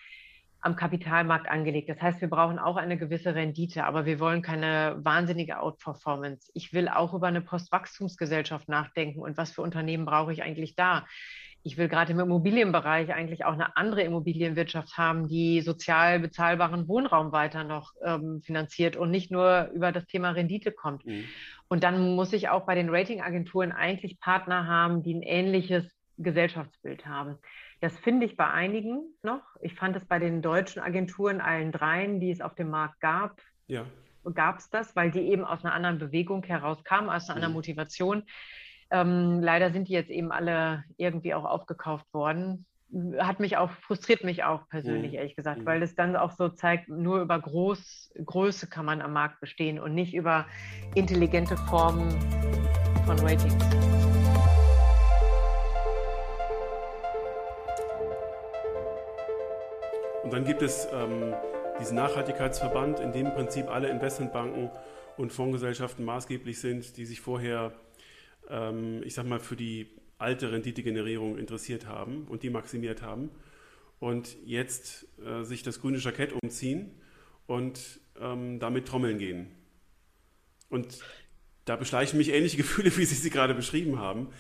[0.67, 1.89] am Kapitalmarkt angelegt.
[1.89, 6.51] Das heißt, wir brauchen auch eine gewisse Rendite, aber wir wollen keine wahnsinnige Outperformance.
[6.55, 11.07] Ich will auch über eine Postwachstumsgesellschaft nachdenken und was für Unternehmen brauche ich eigentlich da?
[11.63, 17.33] Ich will gerade im Immobilienbereich eigentlich auch eine andere Immobilienwirtschaft haben, die sozial bezahlbaren Wohnraum
[17.33, 21.07] weiter noch ähm, finanziert und nicht nur über das Thema Rendite kommt.
[21.07, 21.25] Mhm.
[21.69, 25.85] Und dann muss ich auch bei den Ratingagenturen eigentlich Partner haben, die ein ähnliches
[26.19, 27.39] Gesellschaftsbild haben.
[27.87, 29.43] Das finde ich bei einigen noch.
[29.61, 33.41] Ich fand es bei den deutschen Agenturen, allen dreien, die es auf dem Markt gab,
[33.69, 33.85] ja.
[34.35, 37.37] gab es das, weil die eben aus einer anderen Bewegung herauskamen, aus einer mhm.
[37.37, 38.25] anderen Motivation.
[38.91, 42.67] Ähm, leider sind die jetzt eben alle irgendwie auch aufgekauft worden.
[43.21, 45.19] Hat mich auch, frustriert mich auch persönlich, mhm.
[45.19, 45.67] ehrlich gesagt, mhm.
[45.67, 49.79] weil es dann auch so zeigt, nur über Groß, Größe kann man am Markt bestehen
[49.79, 50.47] und nicht über
[50.97, 52.11] intelligente Formen
[53.07, 53.86] von Ratings.
[60.27, 61.35] Und dann gibt es ähm,
[61.79, 64.71] diesen Nachhaltigkeitsverband, in dem im Prinzip alle Investmentbanken
[65.17, 67.73] und Fondsgesellschaften maßgeblich sind, die sich vorher,
[68.51, 69.87] ähm, ich sag mal, für die
[70.19, 73.31] alte Renditegenerierung interessiert haben und die maximiert haben
[74.01, 76.91] und jetzt äh, sich das grüne Jackett umziehen
[77.47, 79.47] und ähm, damit trommeln gehen.
[80.71, 80.99] Und
[81.67, 84.31] da beschleichen mich ähnliche Gefühle, wie Sie sie gerade beschrieben haben.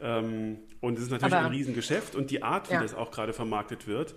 [0.00, 2.82] Ähm, und es ist natürlich Aber, ein Riesengeschäft und die Art, wie ja.
[2.82, 4.14] das auch gerade vermarktet wird,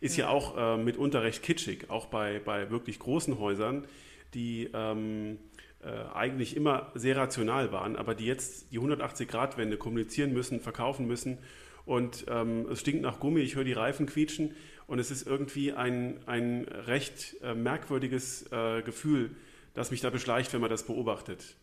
[0.00, 3.86] ist ja, ja auch äh, mitunter recht kitschig, auch bei, bei wirklich großen Häusern,
[4.34, 5.38] die ähm,
[5.82, 11.38] äh, eigentlich immer sehr rational waren, aber die jetzt die 180-Grad-Wende kommunizieren müssen, verkaufen müssen.
[11.84, 14.54] Und ähm, es stinkt nach Gummi, ich höre die Reifen quietschen
[14.86, 19.34] und es ist irgendwie ein, ein recht äh, merkwürdiges äh, Gefühl,
[19.74, 21.56] das mich da beschleicht, wenn man das beobachtet.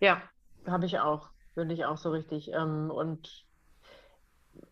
[0.00, 0.22] Ja,
[0.66, 2.52] habe ich auch, finde ich auch so richtig.
[2.52, 3.44] Ähm, und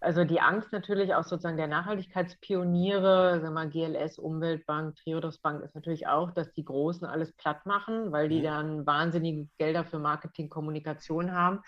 [0.01, 5.75] also die Angst natürlich auch sozusagen der Nachhaltigkeitspioniere, sagen wir GLS, Umweltbank, Triodos Bank ist
[5.75, 8.44] natürlich auch, dass die Großen alles platt machen, weil die mhm.
[8.44, 11.61] dann wahnsinnige Gelder für Marketing, Kommunikation haben.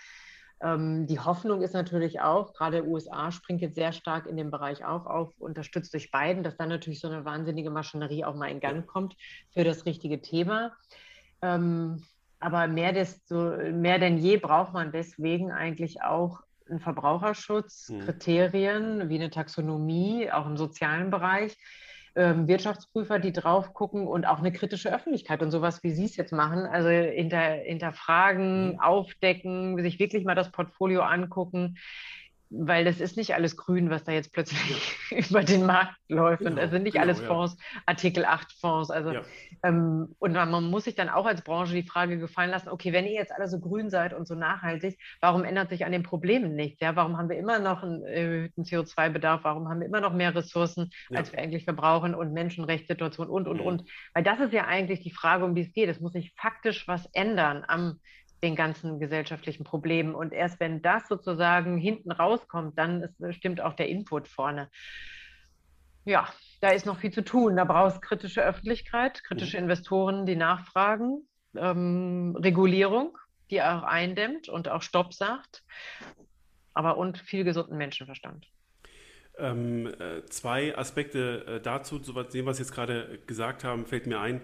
[0.61, 4.85] Ähm, die Hoffnung ist natürlich auch, gerade USA springt jetzt sehr stark in dem Bereich
[4.85, 8.61] auch auf, unterstützt durch Biden, dass dann natürlich so eine wahnsinnige Maschinerie auch mal in
[8.61, 9.17] Gang kommt
[9.53, 10.77] für das richtige Thema.
[11.43, 12.05] Ähm,
[12.41, 18.01] aber mehr, desto, mehr denn je braucht man deswegen eigentlich auch einen Verbraucherschutz, mhm.
[18.01, 21.57] Kriterien wie eine Taxonomie, auch im sozialen Bereich,
[22.15, 26.17] ähm, Wirtschaftsprüfer, die drauf gucken und auch eine kritische Öffentlichkeit und sowas, wie Sie es
[26.17, 28.81] jetzt machen, also hinter, hinterfragen, mhm.
[28.81, 31.79] aufdecken, sich wirklich mal das Portfolio angucken.
[32.51, 34.61] Weil das ist nicht alles grün, was da jetzt plötzlich
[35.11, 35.19] ja.
[35.31, 36.41] über den Markt läuft.
[36.41, 37.81] Genau, und es sind nicht genau, alles Fonds, ja.
[37.87, 38.91] Artikel 8 Fonds.
[38.91, 39.23] Also, ja.
[39.63, 42.93] ähm, und man, man, muss sich dann auch als Branche die Frage gefallen lassen, okay,
[42.93, 46.03] wenn ihr jetzt alle so grün seid und so nachhaltig, warum ändert sich an den
[46.03, 46.81] Problemen nichts?
[46.81, 46.97] Ja?
[46.97, 49.45] Warum haben wir immer noch einen erhöhten CO2-Bedarf?
[49.45, 53.61] Warum haben wir immer noch mehr Ressourcen, als wir eigentlich verbrauchen und Menschenrechtssituation und, und,
[53.61, 53.67] mhm.
[53.67, 53.85] und?
[54.15, 55.89] Weil das ist ja eigentlich die Frage, um die es geht.
[55.89, 58.01] Es muss sich faktisch was ändern am
[58.43, 60.15] den ganzen gesellschaftlichen Problemen.
[60.15, 64.69] Und erst wenn das sozusagen hinten rauskommt, dann ist, stimmt auch der Input vorne.
[66.05, 66.29] Ja,
[66.61, 67.57] da ist noch viel zu tun.
[67.57, 69.65] Da brauchst kritische Öffentlichkeit, kritische mhm.
[69.65, 71.27] Investoren, die nachfragen,
[71.57, 73.19] ähm, Regulierung,
[73.51, 75.65] die auch eindämmt und auch Stopp sagt,
[76.75, 78.47] aber und viel gesunden Menschenverstand.
[79.39, 84.07] Ähm, äh, zwei Aspekte äh, dazu, zu dem, was Sie jetzt gerade gesagt haben, fällt
[84.07, 84.41] mir ein,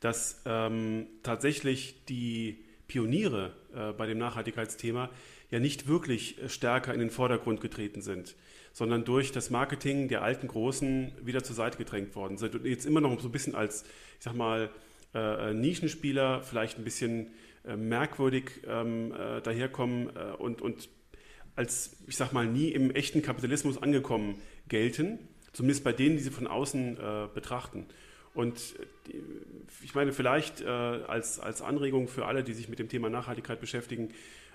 [0.00, 5.08] dass ähm, tatsächlich die Pioniere äh, bei dem Nachhaltigkeitsthema
[5.50, 8.36] ja nicht wirklich äh, stärker in den Vordergrund getreten sind,
[8.74, 12.84] sondern durch das Marketing der alten Großen wieder zur Seite gedrängt worden sind und jetzt
[12.84, 13.84] immer noch so ein bisschen als,
[14.18, 14.68] ich sag mal,
[15.14, 17.28] äh, äh Nischenspieler vielleicht ein bisschen
[17.64, 20.90] äh, merkwürdig ähm, äh, daherkommen und, und
[21.56, 24.34] als, ich sag mal, nie im echten Kapitalismus angekommen
[24.68, 25.18] gelten,
[25.54, 26.96] zumindest bei denen, die sie von außen
[27.34, 27.86] betrachten.
[28.34, 28.58] Und
[29.08, 29.16] äh,
[29.82, 33.60] ich meine, vielleicht äh, als, als Anregung für alle, die sich mit dem Thema Nachhaltigkeit
[33.60, 34.10] beschäftigen,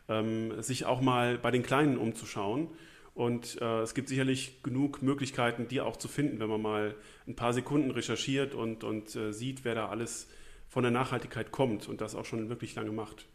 [0.10, 2.70] ähm, sich auch mal bei den Kleinen umzuschauen.
[3.14, 6.96] Und äh, es gibt sicherlich genug Möglichkeiten, die auch zu finden, wenn man mal
[7.28, 10.28] ein paar Sekunden recherchiert und, und äh, sieht, wer da alles
[10.70, 13.26] von der Nachhaltigkeit kommt und das auch schon wirklich lange macht.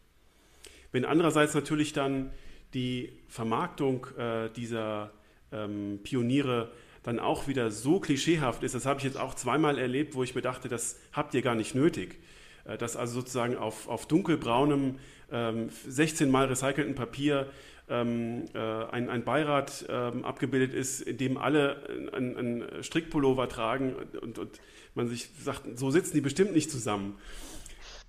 [0.93, 2.31] Wenn andererseits natürlich dann
[2.73, 5.11] die Vermarktung äh, dieser
[5.51, 6.71] ähm, Pioniere
[7.03, 8.75] dann auch wieder so klischeehaft ist.
[8.75, 11.55] Das habe ich jetzt auch zweimal erlebt, wo ich mir dachte, das habt ihr gar
[11.55, 12.17] nicht nötig.
[12.65, 14.95] Äh, dass also sozusagen auf, auf dunkelbraunem,
[15.31, 17.47] ähm, 16 mal recycelten Papier
[17.89, 24.39] ähm, äh, ein, ein Beirat ähm, abgebildet ist, in dem alle einen Strickpullover tragen und,
[24.39, 24.61] und
[24.95, 27.17] man sich sagt, so sitzen die bestimmt nicht zusammen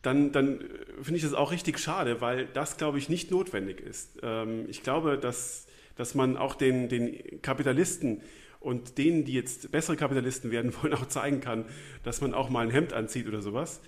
[0.04, 0.60] dann, dann
[1.02, 4.18] finde ich das auch richtig schade, weil das, glaube ich, nicht notwendig ist.
[4.22, 5.66] Ähm, ich glaube, dass,
[5.96, 8.20] dass man auch den, den Kapitalisten
[8.64, 11.64] und denen, die jetzt bessere Kapitalisten werden wollen, auch zeigen kann,
[12.02, 13.80] dass man auch mal ein Hemd anzieht oder sowas.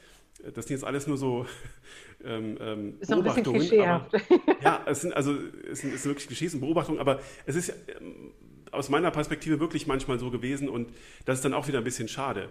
[0.54, 1.46] Das sind jetzt alles nur so
[2.24, 3.60] ähm, ähm, ist Beobachtungen.
[3.60, 4.10] Ein bisschen aber,
[4.62, 5.34] ja, es sind also
[5.70, 8.32] es sind, es sind wirklich Klischees und Beobachtungen, aber es ist ähm,
[8.70, 10.90] aus meiner Perspektive wirklich manchmal so gewesen und
[11.24, 12.50] das ist dann auch wieder ein bisschen schade.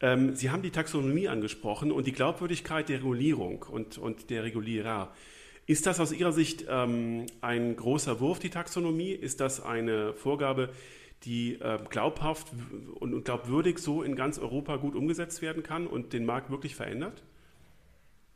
[0.00, 5.12] Ähm, Sie haben die Taxonomie angesprochen und die Glaubwürdigkeit der Regulierung und, und der Regulierer.
[5.66, 9.10] Ist das aus Ihrer Sicht ähm, ein großer Wurf, die Taxonomie?
[9.12, 10.70] Ist das eine Vorgabe,
[11.24, 12.48] die äh, glaubhaft
[13.00, 17.22] und, glaubwürdig so in ganz Europa gut umgesetzt werden kann und den Markt wirklich verändert?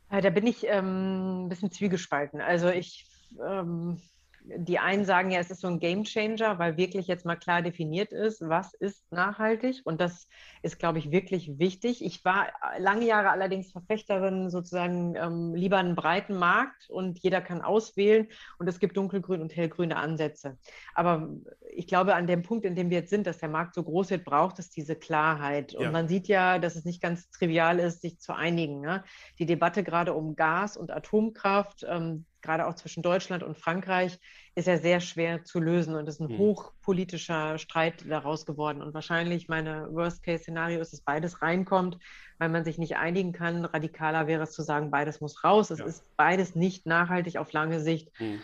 [0.09, 2.41] Da bin ich ähm, ein bisschen zwiegespalten.
[2.41, 3.05] Also ich
[3.41, 4.01] ähm,
[4.43, 7.61] die einen sagen ja, es ist so ein Game Changer, weil wirklich jetzt mal klar
[7.61, 9.81] definiert ist, was ist nachhaltig.
[9.83, 10.27] Und das
[10.61, 12.03] ist, glaube ich, wirklich wichtig.
[12.03, 12.47] Ich war
[12.79, 18.27] lange Jahre allerdings Verfechterin sozusagen ähm, lieber einen breiten Markt und jeder kann auswählen
[18.57, 20.57] und es gibt dunkelgrün und hellgrüne Ansätze.
[20.95, 21.29] Aber
[21.73, 24.09] ich glaube, an dem Punkt, in dem wir jetzt sind, dass der Markt so groß
[24.09, 25.73] wird, braucht es diese Klarheit.
[25.73, 25.91] Und ja.
[25.91, 28.81] man sieht ja, dass es nicht ganz trivial ist, sich zu einigen.
[28.81, 29.03] Ne?
[29.39, 34.19] Die Debatte gerade um Gas und Atomkraft, ähm, gerade auch zwischen Deutschland und Frankreich,
[34.55, 36.37] ist ja sehr schwer zu lösen und es ist ein hm.
[36.37, 38.81] hochpolitischer Streit daraus geworden.
[38.81, 41.97] Und wahrscheinlich, meine Worst-Case-Szenario ist, dass beides reinkommt,
[42.39, 43.63] weil man sich nicht einigen kann.
[43.63, 45.69] Radikaler wäre es zu sagen, beides muss raus.
[45.69, 45.85] Es ja.
[45.85, 48.09] ist beides nicht nachhaltig auf lange Sicht.
[48.17, 48.41] Hm.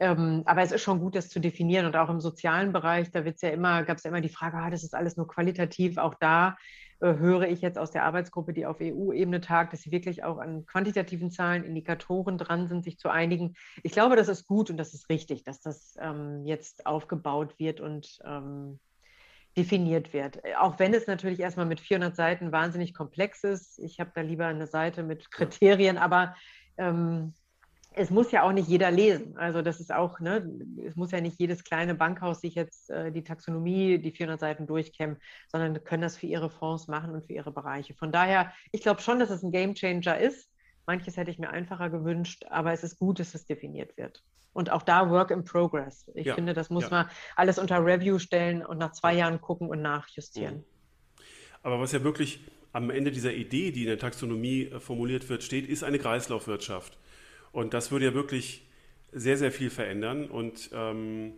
[0.00, 1.86] Ähm, aber es ist schon gut, das zu definieren.
[1.86, 4.56] Und auch im sozialen Bereich, da wird's ja immer, gab es ja immer die Frage,
[4.56, 5.98] ah, das ist alles nur qualitativ.
[5.98, 6.56] Auch da
[7.00, 10.38] äh, höre ich jetzt aus der Arbeitsgruppe, die auf EU-Ebene tagt, dass sie wirklich auch
[10.38, 13.54] an quantitativen Zahlen, Indikatoren dran sind, sich zu einigen.
[13.82, 17.80] Ich glaube, das ist gut und das ist richtig, dass das ähm, jetzt aufgebaut wird
[17.80, 18.80] und ähm,
[19.56, 20.40] definiert wird.
[20.60, 23.78] Auch wenn es natürlich erstmal mit 400 Seiten wahnsinnig komplex ist.
[23.78, 26.36] Ich habe da lieber eine Seite mit Kriterien, aber
[26.76, 27.34] ähm,
[27.92, 29.36] es muss ja auch nicht jeder lesen.
[29.36, 30.48] Also das ist auch, ne,
[30.86, 34.66] es muss ja nicht jedes kleine Bankhaus sich jetzt äh, die Taxonomie, die 400 Seiten
[34.66, 35.16] durchkämmen,
[35.48, 37.94] sondern können das für ihre Fonds machen und für ihre Bereiche.
[37.94, 40.50] Von daher, ich glaube schon, dass es ein Gamechanger ist.
[40.86, 44.22] Manches hätte ich mir einfacher gewünscht, aber es ist gut, dass es definiert wird.
[44.52, 46.10] Und auch da Work in Progress.
[46.14, 46.90] Ich ja, finde, das muss ja.
[46.90, 50.56] man alles unter Review stellen und nach zwei Jahren gucken und nachjustieren.
[50.56, 50.64] Mhm.
[51.62, 52.40] Aber was ja wirklich
[52.72, 56.98] am Ende dieser Idee, die in der Taxonomie äh, formuliert wird, steht, ist eine Kreislaufwirtschaft.
[57.52, 58.66] Und das würde ja wirklich
[59.12, 61.32] sehr, sehr viel verändern und ähm,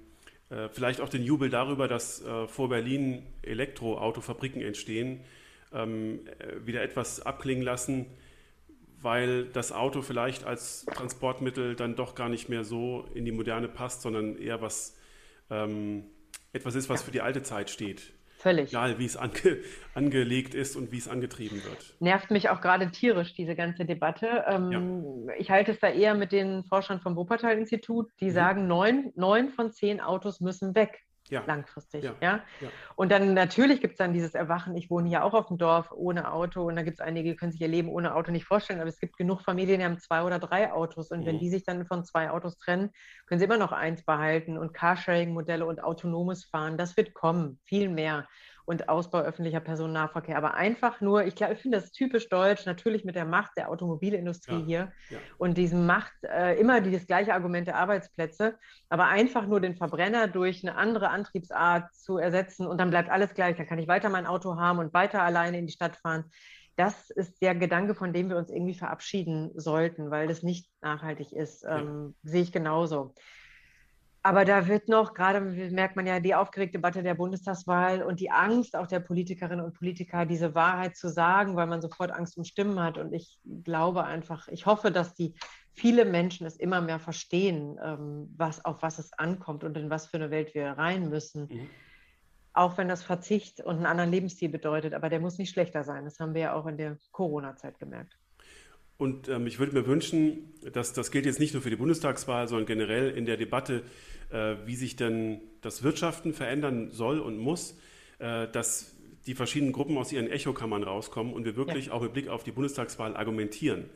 [0.50, 5.20] äh, vielleicht auch den Jubel darüber, dass äh, vor Berlin Elektroautofabriken entstehen,
[5.72, 8.06] ähm, äh, wieder etwas abklingen lassen,
[9.00, 13.68] weil das Auto vielleicht als Transportmittel dann doch gar nicht mehr so in die Moderne
[13.68, 14.96] passt, sondern eher was
[15.48, 16.04] ähm,
[16.52, 18.12] etwas ist, was für die alte Zeit steht.
[18.40, 18.70] Völlig.
[18.70, 19.58] Egal, wie es ange
[19.92, 21.94] angelegt ist und wie es angetrieben wird.
[22.00, 24.44] Nervt mich auch gerade tierisch, diese ganze Debatte.
[24.46, 25.34] Ähm, ja.
[25.38, 28.30] Ich halte es da eher mit den Forschern vom Wuppertal-Institut, die mhm.
[28.30, 31.42] sagen, neun, neun von zehn Autos müssen weg ja.
[31.46, 32.04] langfristig.
[32.04, 32.14] Ja.
[32.20, 32.40] ja.
[32.60, 32.68] Ja?
[32.96, 35.90] Und dann natürlich gibt es dann dieses Erwachen, ich wohne hier auch auf dem Dorf
[35.92, 38.44] ohne Auto und da gibt es einige, die können sich ihr Leben ohne Auto nicht
[38.44, 41.26] vorstellen, aber es gibt genug Familien, die haben zwei oder drei Autos und mhm.
[41.26, 42.90] wenn die sich dann von zwei Autos trennen,
[43.26, 47.88] können sie immer noch eins behalten und Carsharing-Modelle und autonomes Fahren, das wird kommen, viel
[47.88, 48.28] mehr
[48.70, 50.36] und Ausbau öffentlicher Personennahverkehr.
[50.36, 53.68] Aber einfach nur, ich glaube, ich finde das typisch deutsch, natürlich mit der Macht der
[53.68, 55.18] Automobilindustrie ja, hier ja.
[55.38, 58.56] und diesem Macht, äh, immer dieses gleiche Argument der Arbeitsplätze,
[58.88, 63.34] aber einfach nur den Verbrenner durch eine andere Antriebsart zu ersetzen und dann bleibt alles
[63.34, 63.56] gleich.
[63.56, 66.26] Dann kann ich weiter mein Auto haben und weiter alleine in die Stadt fahren.
[66.76, 71.32] Das ist der Gedanke, von dem wir uns irgendwie verabschieden sollten, weil das nicht nachhaltig
[71.32, 71.64] ist.
[71.68, 72.30] Ähm, ja.
[72.30, 73.14] Sehe ich genauso.
[74.22, 78.30] Aber da wird noch, gerade merkt man ja die aufgeregte Debatte der Bundestagswahl und die
[78.30, 82.44] Angst auch der Politikerinnen und Politiker, diese Wahrheit zu sagen, weil man sofort Angst um
[82.44, 82.98] Stimmen hat.
[82.98, 85.34] Und ich glaube einfach, ich hoffe, dass die
[85.72, 90.06] viele Menschen es immer mehr verstehen, ähm, was, auf was es ankommt und in was
[90.06, 91.48] für eine Welt wir rein müssen.
[91.50, 91.70] Mhm.
[92.52, 96.04] Auch wenn das Verzicht und einen anderen Lebensstil bedeutet, aber der muss nicht schlechter sein.
[96.04, 98.19] Das haben wir ja auch in der Corona-Zeit gemerkt.
[99.00, 102.48] Und ähm, ich würde mir wünschen, dass das gilt jetzt nicht nur für die Bundestagswahl,
[102.48, 103.82] sondern generell in der Debatte,
[104.30, 107.78] äh, wie sich denn das Wirtschaften verändern soll und muss,
[108.18, 108.94] äh, dass
[109.26, 111.92] die verschiedenen Gruppen aus ihren Echokammern rauskommen und wir wirklich ja.
[111.92, 113.86] auch mit Blick auf die Bundestagswahl argumentieren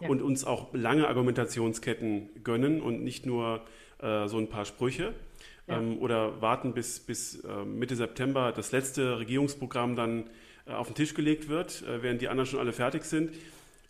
[0.00, 0.08] ja.
[0.08, 3.62] und uns auch lange Argumentationsketten gönnen und nicht nur
[4.00, 5.14] äh, so ein paar Sprüche.
[5.68, 5.78] Ja.
[5.78, 10.24] Ähm, oder warten, bis, bis äh, Mitte September das letzte Regierungsprogramm dann
[10.66, 13.30] äh, auf den Tisch gelegt wird, äh, während die anderen schon alle fertig sind.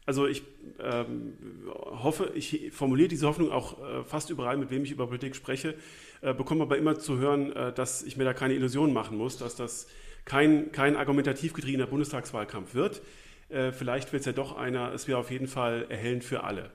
[0.09, 0.43] Also ich
[0.81, 1.35] ähm,
[1.69, 5.75] hoffe, ich formuliere diese Hoffnung auch äh, fast überall, mit wem ich über Politik spreche,
[6.23, 9.37] äh, bekomme aber immer zu hören, äh, dass ich mir da keine Illusionen machen muss,
[9.37, 9.87] dass das
[10.25, 13.03] kein, kein argumentativ getriebener Bundestagswahlkampf wird.
[13.51, 16.71] Äh, vielleicht wird es ja doch einer, es wäre auf jeden Fall erhellend für alle.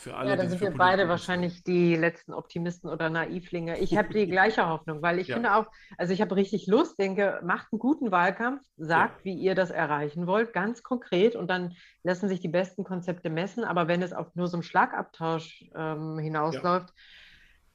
[0.00, 3.80] Für alle, ja, dann sind wir beide wahrscheinlich die letzten Optimisten oder Naivlinge.
[3.80, 5.34] Ich habe die gleiche Hoffnung, weil ich ja.
[5.34, 9.24] finde auch, also ich habe richtig Lust, denke, macht einen guten Wahlkampf, sagt, ja.
[9.24, 11.74] wie ihr das erreichen wollt, ganz konkret und dann
[12.04, 13.64] lassen sich die besten Konzepte messen.
[13.64, 17.02] Aber wenn es auf nur so einen Schlagabtausch ähm, hinausläuft, ja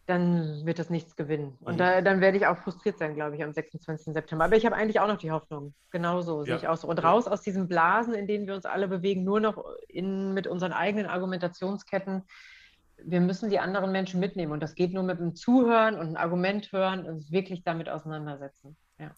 [0.06, 1.58] dann wird das nichts gewinnen.
[1.62, 1.78] Und mhm.
[1.78, 4.14] da, dann werde ich auch frustriert sein, glaube ich, am 26.
[4.14, 4.46] September.
[4.46, 5.74] Aber ich habe eigentlich auch noch die Hoffnung.
[5.92, 6.46] Genauso ja.
[6.46, 6.88] sehe ich auch so.
[6.90, 10.46] Und raus aus diesen Blasen, in denen wir uns alle bewegen, nur noch in, mit
[10.46, 12.24] unseren eigenen Argumentationsketten.
[12.98, 14.52] Wir müssen die anderen Menschen mitnehmen.
[14.52, 18.76] Und das geht nur mit dem Zuhören und einem Argument hören und wirklich damit auseinandersetzen.
[19.00, 19.12] Ja.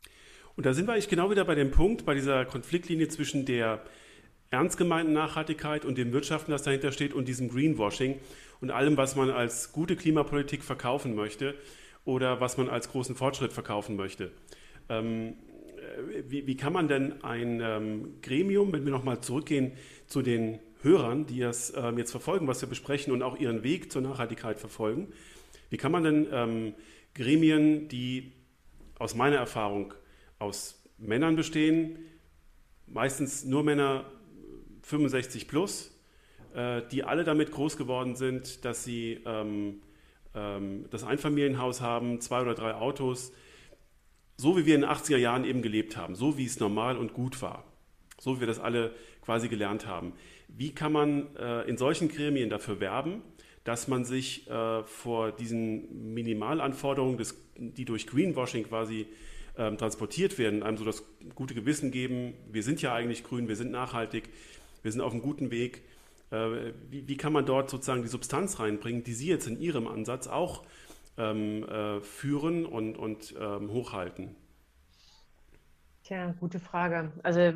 [0.55, 3.81] Und da sind wir eigentlich genau wieder bei dem Punkt, bei dieser Konfliktlinie zwischen der
[4.51, 8.19] ernst gemeinten Nachhaltigkeit und dem Wirtschaften, das dahinter steht, und diesem Greenwashing
[8.65, 11.53] und allem, was man als gute Klimapolitik verkaufen möchte
[12.03, 14.31] oder was man als großen Fortschritt verkaufen möchte.
[14.89, 15.35] Ähm,
[15.77, 19.73] äh, wie, wie, kann man denn ein ähm, Gremium, wenn wir nochmal zurückgehen
[20.07, 23.91] zu den Hörern, die das ähm, jetzt verfolgen, was wir besprechen und auch ihren Weg
[23.91, 25.13] zur Nachhaltigkeit verfolgen,
[25.69, 26.73] wie kann man denn ähm,
[27.13, 28.31] Gremien, die
[28.97, 29.93] aus meiner Erfahrung
[30.39, 31.99] aus Männern bestehen,
[32.87, 34.11] meistens nur Männer
[34.81, 35.94] 65 plus,
[36.55, 39.81] äh, die alle damit groß geworden sind, dass sie ähm,
[40.33, 43.33] ähm, das Einfamilienhaus haben, zwei oder drei Autos,
[44.37, 47.13] so wie wir in den 80er Jahren eben gelebt haben, so wie es normal und
[47.13, 47.63] gut war,
[48.19, 50.13] so wie wir das alle quasi gelernt haben.
[50.47, 53.21] Wie kann man äh, in solchen Gremien dafür werben,
[53.63, 59.07] dass man sich äh, vor diesen Minimalanforderungen, des, die durch Greenwashing quasi
[59.57, 61.03] ähm, transportiert werden, einem so das
[61.33, 64.29] gute Gewissen geben, wir sind ja eigentlich grün, wir sind nachhaltig,
[64.83, 65.81] wir sind auf einem guten Weg,
[66.89, 70.27] wie, wie, kann man dort sozusagen die Substanz reinbringen, die Sie jetzt in Ihrem Ansatz
[70.27, 70.63] auch
[71.17, 74.35] ähm, äh, führen und, und ähm, hochhalten?
[76.03, 77.11] Tja, gute Frage.
[77.23, 77.53] Also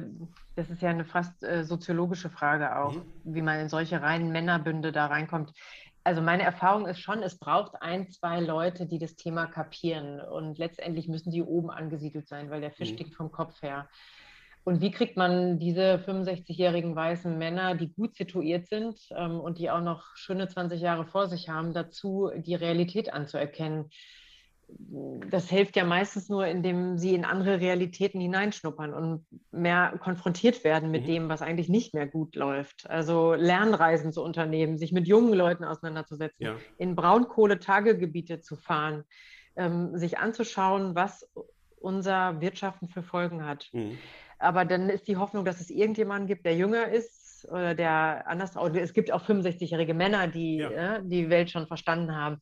[0.55, 3.03] das ist ja eine fast äh, soziologische Frage auch, mhm.
[3.23, 5.53] wie man in solche reinen Männerbünde da reinkommt.
[6.03, 10.19] Also meine Erfahrung ist schon, es braucht ein, zwei Leute, die das Thema kapieren.
[10.19, 12.95] Und letztendlich müssen die oben angesiedelt sein, weil der Fisch mhm.
[12.95, 13.87] stinkt vom Kopf her.
[14.63, 19.71] Und wie kriegt man diese 65-jährigen weißen Männer, die gut situiert sind ähm, und die
[19.71, 23.89] auch noch schöne 20 Jahre vor sich haben, dazu, die Realität anzuerkennen?
[25.31, 30.91] Das hilft ja meistens nur, indem sie in andere Realitäten hineinschnuppern und mehr konfrontiert werden
[30.91, 31.07] mit mhm.
[31.07, 32.87] dem, was eigentlich nicht mehr gut läuft.
[32.87, 36.55] Also Lernreisen zu unternehmen, sich mit jungen Leuten auseinanderzusetzen, ja.
[36.77, 39.05] in Braunkohletagegebiete zu fahren,
[39.55, 41.27] ähm, sich anzuschauen, was
[41.77, 43.69] unser Wirtschaften für Folgen hat.
[43.71, 43.97] Mhm.
[44.39, 48.55] Aber dann ist die Hoffnung, dass es irgendjemanden gibt, der jünger ist, oder der anders
[48.75, 50.97] Es gibt auch 65-jährige Männer, die ja.
[50.97, 52.41] äh, die Welt schon verstanden haben.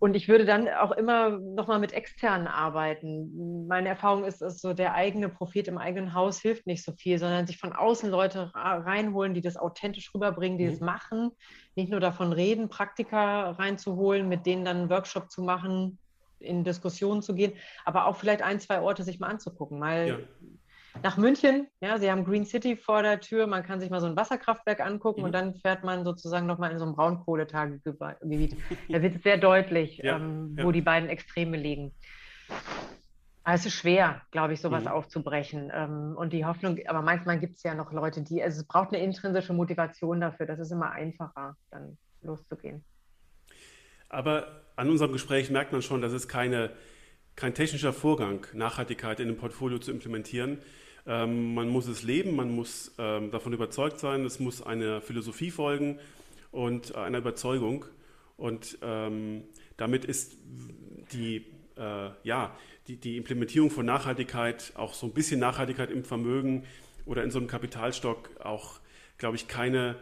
[0.00, 3.66] Und ich würde dann auch immer nochmal mit externen arbeiten.
[3.66, 7.18] Meine Erfahrung ist, dass so der eigene Prophet im eigenen Haus hilft nicht so viel,
[7.18, 10.70] sondern sich von außen Leute reinholen, die das authentisch rüberbringen, die mhm.
[10.70, 11.30] das machen,
[11.74, 15.98] nicht nur davon reden, Praktiker reinzuholen, mit denen dann einen Workshop zu machen,
[16.40, 17.54] in Diskussionen zu gehen,
[17.86, 19.78] aber auch vielleicht ein, zwei Orte sich mal anzugucken.
[19.78, 20.18] Mal ja.
[21.02, 24.06] Nach München, ja, sie haben Green City vor der Tür, man kann sich mal so
[24.06, 25.26] ein Wasserkraftwerk angucken mhm.
[25.26, 28.56] und dann fährt man sozusagen nochmal in so ein Braunkohletagegebiet.
[28.88, 30.16] da wird es sehr deutlich, ja.
[30.16, 31.92] Ähm, wo die beiden Extreme liegen.
[33.44, 34.90] Aber es ist schwer, glaube ich, sowas mhm.
[34.90, 35.70] aufzubrechen.
[35.74, 38.88] Ähm, und die Hoffnung, aber manchmal gibt es ja noch Leute, die, also es braucht
[38.88, 40.46] eine intrinsische Motivation dafür.
[40.46, 42.82] Das ist immer einfacher, dann loszugehen.
[44.08, 46.70] Aber an unserem Gespräch merkt man schon, dass es keine,
[47.36, 50.58] kein technischer Vorgang, Nachhaltigkeit in einem Portfolio zu implementieren.
[51.06, 55.50] Ähm, man muss es leben, man muss ähm, davon überzeugt sein, es muss einer Philosophie
[55.50, 55.98] folgen
[56.50, 57.84] und einer Überzeugung.
[58.36, 59.44] Und ähm,
[59.76, 60.36] damit ist
[61.12, 62.56] die, äh, ja,
[62.86, 66.64] die, die Implementierung von Nachhaltigkeit, auch so ein bisschen Nachhaltigkeit im Vermögen
[67.06, 68.80] oder in so einem Kapitalstock auch,
[69.18, 69.96] glaube ich, keine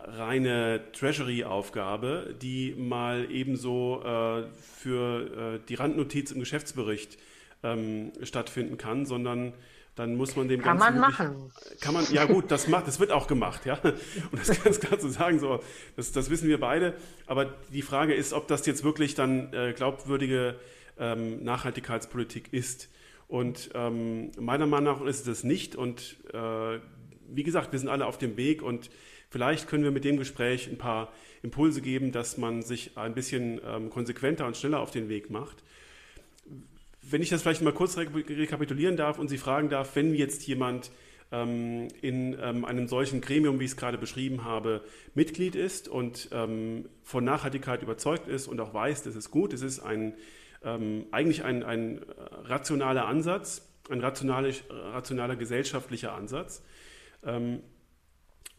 [0.00, 7.18] reine Treasury-Aufgabe, die mal ebenso äh, für äh, die Randnotiz im Geschäftsbericht
[7.62, 9.54] ähm, stattfinden kann, sondern
[9.96, 11.00] dann muss man dem kann Ganzen.
[11.00, 11.52] Kann man machen.
[11.80, 13.80] Kann man, ja gut, das macht, das wird auch gemacht, ja.
[13.82, 15.60] Und das ganz klar zu sagen, so,
[15.96, 16.94] das, das wissen wir beide.
[17.26, 20.54] Aber die Frage ist, ob das jetzt wirklich dann äh, glaubwürdige
[20.98, 22.88] ähm, Nachhaltigkeitspolitik ist.
[23.26, 25.74] Und ähm, meiner Meinung nach ist es das nicht.
[25.74, 26.78] Und äh,
[27.28, 28.90] wie gesagt, wir sind alle auf dem Weg und
[29.30, 31.12] Vielleicht können wir mit dem Gespräch ein paar
[31.42, 35.62] Impulse geben, dass man sich ein bisschen ähm, konsequenter und schneller auf den Weg macht.
[37.02, 40.90] Wenn ich das vielleicht mal kurz rekapitulieren darf und Sie fragen darf, wenn jetzt jemand
[41.30, 44.82] ähm, in ähm, einem solchen Gremium, wie ich es gerade beschrieben habe,
[45.14, 49.62] Mitglied ist und ähm, von Nachhaltigkeit überzeugt ist und auch weiß, das ist gut, es
[49.62, 50.14] ist ein,
[50.64, 52.00] ähm, eigentlich ein, ein
[52.44, 56.62] rationaler Ansatz, ein rationaler, rationaler gesellschaftlicher Ansatz.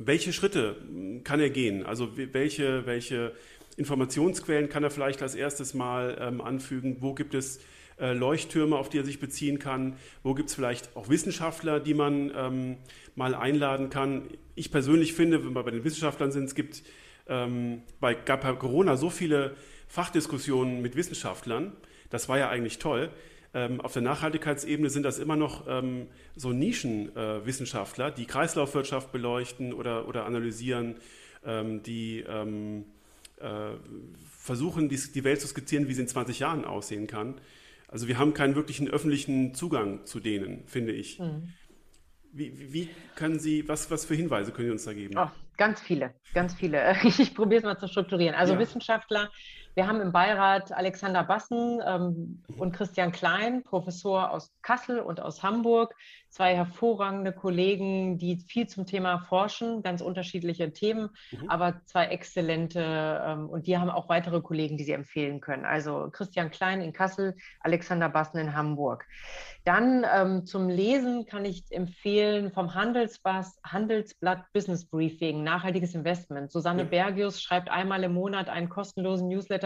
[0.02, 0.78] Welche Schritte
[1.26, 1.86] kann er gehen?
[1.86, 3.34] Also welche, welche
[3.76, 6.98] Informationsquellen kann er vielleicht als erstes mal ähm, anfügen?
[7.02, 7.60] Wo gibt es
[8.00, 9.98] äh, Leuchttürme, auf die er sich beziehen kann?
[10.24, 12.78] Wo gibt es vielleicht auch Wissenschaftler, die man ähm,
[13.16, 14.30] mal einladen kann?
[14.56, 16.82] Ich persönlich finde, wenn wir bei den Wissenschaftlern sind, es gibt
[17.28, 19.58] ähm, bei, gab bei Corona so viele
[19.90, 21.74] Fachdiskussionen mit Wissenschaftlern.
[22.10, 23.10] Das war ja eigentlich toll.
[23.54, 29.74] Ähm, auf der Nachhaltigkeitsebene sind das immer noch ähm, so Nischenwissenschaftler, äh, die Kreislaufwirtschaft beleuchten
[29.74, 30.98] oder, oder analysieren,
[31.44, 32.86] ähm, die ähm,
[33.38, 33.72] äh,
[34.38, 37.42] versuchen, die, die, Welt zu skizzieren, wie sie in 20 Jahren aussehen kann.
[37.88, 41.20] Also wir haben keinen wirklichen öffentlichen Zugang zu denen, finde ich.
[41.20, 41.54] Mhm.
[42.32, 45.16] Wie, wie, können Sie, was, was für Hinweise können Sie uns da geben?
[45.18, 46.96] Oh, ganz viele, ganz viele.
[47.04, 48.36] Ich probiere es mal zu strukturieren.
[48.36, 48.60] Also ja.
[48.60, 49.32] Wissenschaftler,
[49.76, 52.60] wir haben im Beirat Alexander Bassen ähm, mhm.
[52.60, 55.96] und Christian Klein, Professor aus Kassel und aus Hamburg,
[56.30, 61.50] zwei hervorragende Kollegen, die viel zum Thema forschen, ganz unterschiedliche Themen, mhm.
[61.50, 65.66] aber zwei exzellente ähm, und die haben auch weitere Kollegen, die sie empfehlen können.
[65.66, 69.06] Also Christian Klein in Kassel, Alexander Bassen in Hamburg.
[69.66, 76.52] Dann ähm, zum Lesen kann ich empfehlen vom Handelsblatt Business Briefing, nachhaltiges Investment.
[76.52, 76.88] Susanne ja.
[76.88, 79.59] Bergius schreibt einmal im Monat einen kostenlosen Newsletter,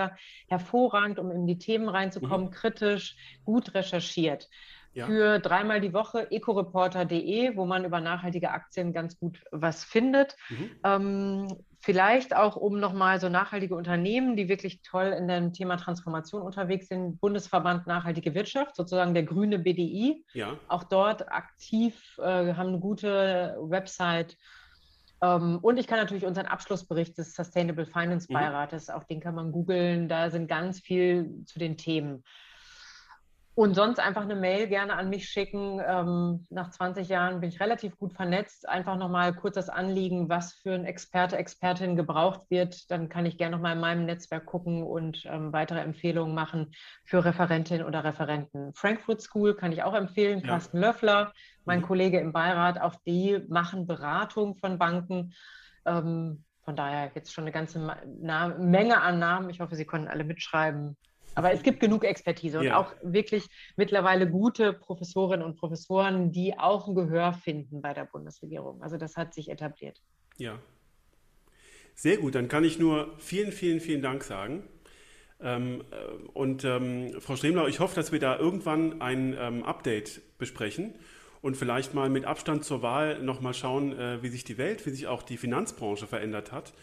[0.48, 2.52] hervorragend, um in die Themen reinzukommen, mhm.
[2.52, 3.16] kritisch,
[3.46, 4.50] gut recherchiert
[4.94, 5.06] ja.
[5.06, 10.36] für dreimal die Woche ecoreporter.de, wo man über nachhaltige Aktien ganz gut was findet.
[10.50, 10.72] Mhm.
[10.84, 11.48] Ähm,
[11.80, 16.88] vielleicht auch, um nochmal so nachhaltige Unternehmen, die wirklich toll in dem Thema Transformation unterwegs
[16.88, 20.24] sind, Bundesverband Nachhaltige Wirtschaft, sozusagen der grüne BDI.
[20.34, 20.58] Ja.
[20.68, 24.38] Auch dort aktiv, äh, haben eine gute Website.
[25.24, 28.34] Ähm, und ich kann natürlich unseren Abschlussbericht des Sustainable Finance mhm.
[28.34, 28.95] Beirates, mhm.
[28.95, 32.24] auch den kann man googeln, da sind ganz viel zu den Themen.
[33.56, 35.80] Und sonst einfach eine Mail gerne an mich schicken.
[35.86, 38.68] Ähm, nach 20 Jahren bin ich relativ gut vernetzt.
[38.68, 42.89] Einfach nochmal kurz das Anliegen, was für ein Experte, Expertin gebraucht wird.
[42.89, 46.72] Dann kann ich gerne nochmal in meinem Netzwerk gucken und ähm, weitere Empfehlungen machen
[47.06, 48.74] für Referentinnen oder Referenten.
[48.74, 50.39] Frankfurt School kann ich auch empfehlen.
[50.39, 50.47] Ja.
[50.47, 51.32] Carsten Löffler,
[51.64, 51.86] mein mhm.
[51.86, 55.36] Kollege im Beirat, auch die machen Beratung von Banken.
[55.86, 59.49] Ähm, von daher jetzt schon eine ganze Menge an Namen.
[59.51, 60.97] Ich hoffe, Sie konnten alle mitschreiben.
[61.36, 62.77] Aber es gibt genug Expertise und ja.
[62.77, 68.81] auch wirklich mittlerweile gute Professorinnen und Professoren, die auch ein Gehör finden bei der Bundesregierung.
[68.84, 70.01] Also das hat sich etabliert.
[70.38, 70.59] Ja.
[71.95, 74.63] Sehr gut, dann kann ich nur vielen, vielen, vielen Dank sagen.
[75.39, 75.84] Ähm,
[76.34, 80.95] und ähm, Frau Stremlau, ich hoffe, dass wir da irgendwann ein ähm, Update besprechen
[81.41, 84.91] und vielleicht mal mit Abstand zur Wahl nochmal schauen, äh, wie sich die Welt, wie
[84.91, 86.73] sich auch die Finanzbranche verändert hat.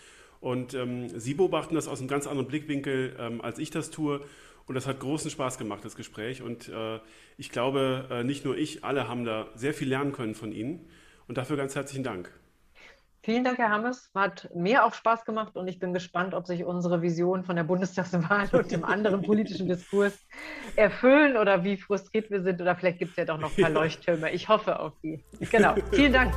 [0.40, 4.20] Und ähm, Sie beobachten das aus einem ganz anderen Blickwinkel, ähm, als ich das tue.
[4.66, 6.42] Und das hat großen Spaß gemacht, das Gespräch.
[6.42, 7.00] Und äh,
[7.36, 10.88] ich glaube, äh, nicht nur ich, alle haben da sehr viel lernen können von Ihnen.
[11.28, 12.32] Und dafür ganz herzlichen Dank.
[13.22, 14.10] Vielen Dank, Herr Hammes.
[14.14, 17.64] Hat mir auch Spaß gemacht und ich bin gespannt, ob sich unsere Vision von der
[17.64, 20.18] Bundestagswahl und dem anderen politischen Diskurs
[20.74, 22.62] erfüllen oder wie frustriert wir sind.
[22.62, 24.30] Oder vielleicht gibt es ja doch noch ein paar Leuchttürme.
[24.30, 25.22] Ich hoffe auf die.
[25.50, 25.74] Genau.
[25.92, 26.34] Vielen Dank.